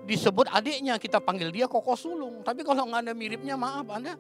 disebut 0.06 0.50
adiknya. 0.50 0.98
Kita 0.98 1.22
panggil 1.22 1.50
dia 1.54 1.66
koko 1.70 1.94
sulung. 1.98 2.42
Tapi 2.46 2.62
kalau 2.66 2.88
nggak 2.90 3.10
ada 3.10 3.14
miripnya, 3.14 3.56
maaf 3.58 3.88
Anda 3.90 4.18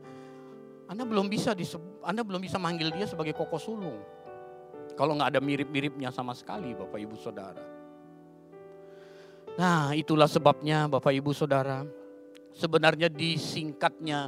Anda 0.91 1.03
belum 1.07 1.31
bisa 1.31 1.55
disebut, 1.55 2.03
Anda 2.03 2.21
belum 2.25 2.43
bisa 2.43 2.59
manggil 2.59 2.91
dia 2.91 3.07
sebagai 3.07 3.31
koko 3.31 3.55
sulung. 3.55 3.99
Kalau 4.97 5.15
nggak 5.15 5.37
ada 5.37 5.41
mirip-miripnya 5.41 6.11
sama 6.11 6.35
sekali, 6.35 6.75
Bapak 6.75 6.99
Ibu 6.99 7.15
Saudara. 7.15 7.63
Nah, 9.55 9.95
itulah 9.95 10.27
sebabnya 10.27 10.87
Bapak 10.91 11.15
Ibu 11.15 11.31
Saudara, 11.31 11.83
sebenarnya 12.55 13.07
disingkatnya 13.07 14.27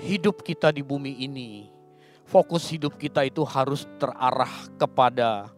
hidup 0.00 0.44
kita 0.44 0.72
di 0.72 0.84
bumi 0.84 1.24
ini, 1.24 1.68
fokus 2.28 2.68
hidup 2.72 2.96
kita 3.00 3.24
itu 3.24 3.44
harus 3.44 3.88
terarah 3.96 4.68
kepada 4.76 5.48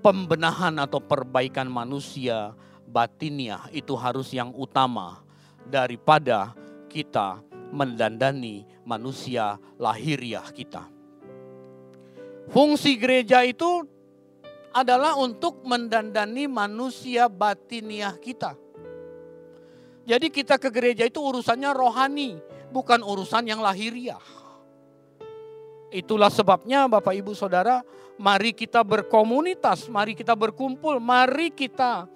pembenahan 0.00 0.78
atau 0.78 1.02
perbaikan 1.02 1.66
manusia 1.66 2.54
batiniah 2.88 3.68
itu 3.74 3.92
harus 3.98 4.32
yang 4.32 4.54
utama 4.56 5.20
daripada 5.68 6.56
kita 6.88 7.44
mendandani 7.68 8.64
manusia 8.88 9.60
lahiriah 9.76 10.48
kita. 10.54 10.88
Fungsi 12.48 12.96
gereja 12.96 13.44
itu 13.44 13.84
adalah 14.72 15.20
untuk 15.20 15.60
mendandani 15.68 16.48
manusia 16.48 17.28
batiniah 17.28 18.16
kita. 18.16 18.56
Jadi 20.08 20.32
kita 20.32 20.56
ke 20.56 20.72
gereja 20.72 21.04
itu 21.04 21.20
urusannya 21.20 21.68
rohani, 21.76 22.40
bukan 22.72 23.04
urusan 23.04 23.44
yang 23.44 23.60
lahiriah. 23.60 24.20
Itulah 25.88 26.28
sebabnya 26.28 26.84
Bapak 26.84 27.16
Ibu 27.16 27.32
Saudara 27.32 27.80
Mari 28.18 28.50
kita 28.50 28.82
berkomunitas, 28.82 29.86
mari 29.86 30.10
kita 30.10 30.34
berkumpul, 30.34 30.98
mari 30.98 31.54
kita 31.54 32.10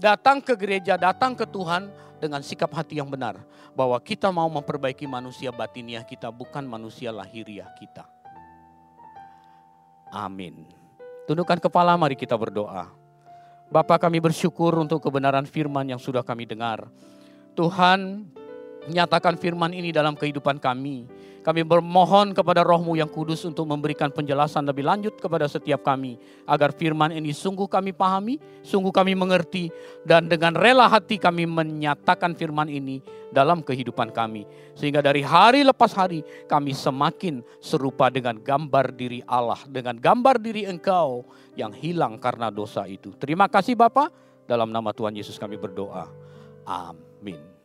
datang 0.00 0.40
ke 0.40 0.56
gereja, 0.56 0.96
datang 0.96 1.36
ke 1.36 1.44
Tuhan 1.44 1.92
dengan 2.16 2.40
sikap 2.40 2.72
hati 2.72 2.96
yang 2.96 3.12
benar. 3.12 3.44
Bahwa 3.76 4.00
kita 4.00 4.32
mau 4.32 4.48
memperbaiki 4.48 5.04
manusia 5.04 5.52
batiniah 5.52 6.08
kita, 6.08 6.32
bukan 6.32 6.64
manusia 6.64 7.12
lahiriah 7.12 7.68
kita. 7.76 8.08
Amin. 10.08 10.64
Tundukkan 11.28 11.60
kepala, 11.60 12.00
mari 12.00 12.16
kita 12.16 12.32
berdoa. 12.32 12.88
Bapak 13.68 14.08
kami 14.08 14.24
bersyukur 14.24 14.72
untuk 14.80 15.04
kebenaran 15.04 15.44
firman 15.44 15.84
yang 15.84 16.00
sudah 16.00 16.24
kami 16.24 16.48
dengar. 16.48 16.88
Tuhan, 17.52 18.24
nyatakan 18.90 19.38
firman 19.38 19.70
ini 19.70 19.94
dalam 19.94 20.18
kehidupan 20.18 20.58
kami 20.58 21.06
kami 21.42 21.66
bermohon 21.66 22.30
kepada 22.38 22.62
rohmu 22.62 22.94
yang 22.94 23.10
kudus 23.10 23.42
untuk 23.42 23.66
memberikan 23.66 24.14
penjelasan 24.14 24.62
lebih 24.62 24.86
lanjut 24.86 25.18
kepada 25.18 25.50
setiap 25.50 25.82
kami. 25.82 26.14
Agar 26.46 26.70
firman 26.70 27.10
ini 27.10 27.34
sungguh 27.34 27.66
kami 27.66 27.90
pahami, 27.90 28.38
sungguh 28.62 28.94
kami 28.94 29.18
mengerti. 29.18 29.66
Dan 30.06 30.30
dengan 30.30 30.54
rela 30.54 30.86
hati 30.86 31.18
kami 31.18 31.50
menyatakan 31.50 32.38
firman 32.38 32.70
ini 32.70 33.02
dalam 33.34 33.58
kehidupan 33.58 34.14
kami. 34.14 34.46
Sehingga 34.78 35.02
dari 35.02 35.26
hari 35.26 35.66
lepas 35.66 35.90
hari 35.98 36.22
kami 36.46 36.78
semakin 36.78 37.42
serupa 37.58 38.06
dengan 38.06 38.38
gambar 38.38 38.94
diri 38.94 39.18
Allah. 39.26 39.58
Dengan 39.66 39.98
gambar 39.98 40.38
diri 40.38 40.62
engkau 40.70 41.26
yang 41.58 41.74
hilang 41.74 42.22
karena 42.22 42.54
dosa 42.54 42.86
itu. 42.86 43.10
Terima 43.18 43.50
kasih 43.50 43.74
Bapak. 43.74 44.14
Dalam 44.46 44.70
nama 44.70 44.94
Tuhan 44.94 45.18
Yesus 45.18 45.42
kami 45.42 45.58
berdoa. 45.58 46.06
Amin. 46.62 47.61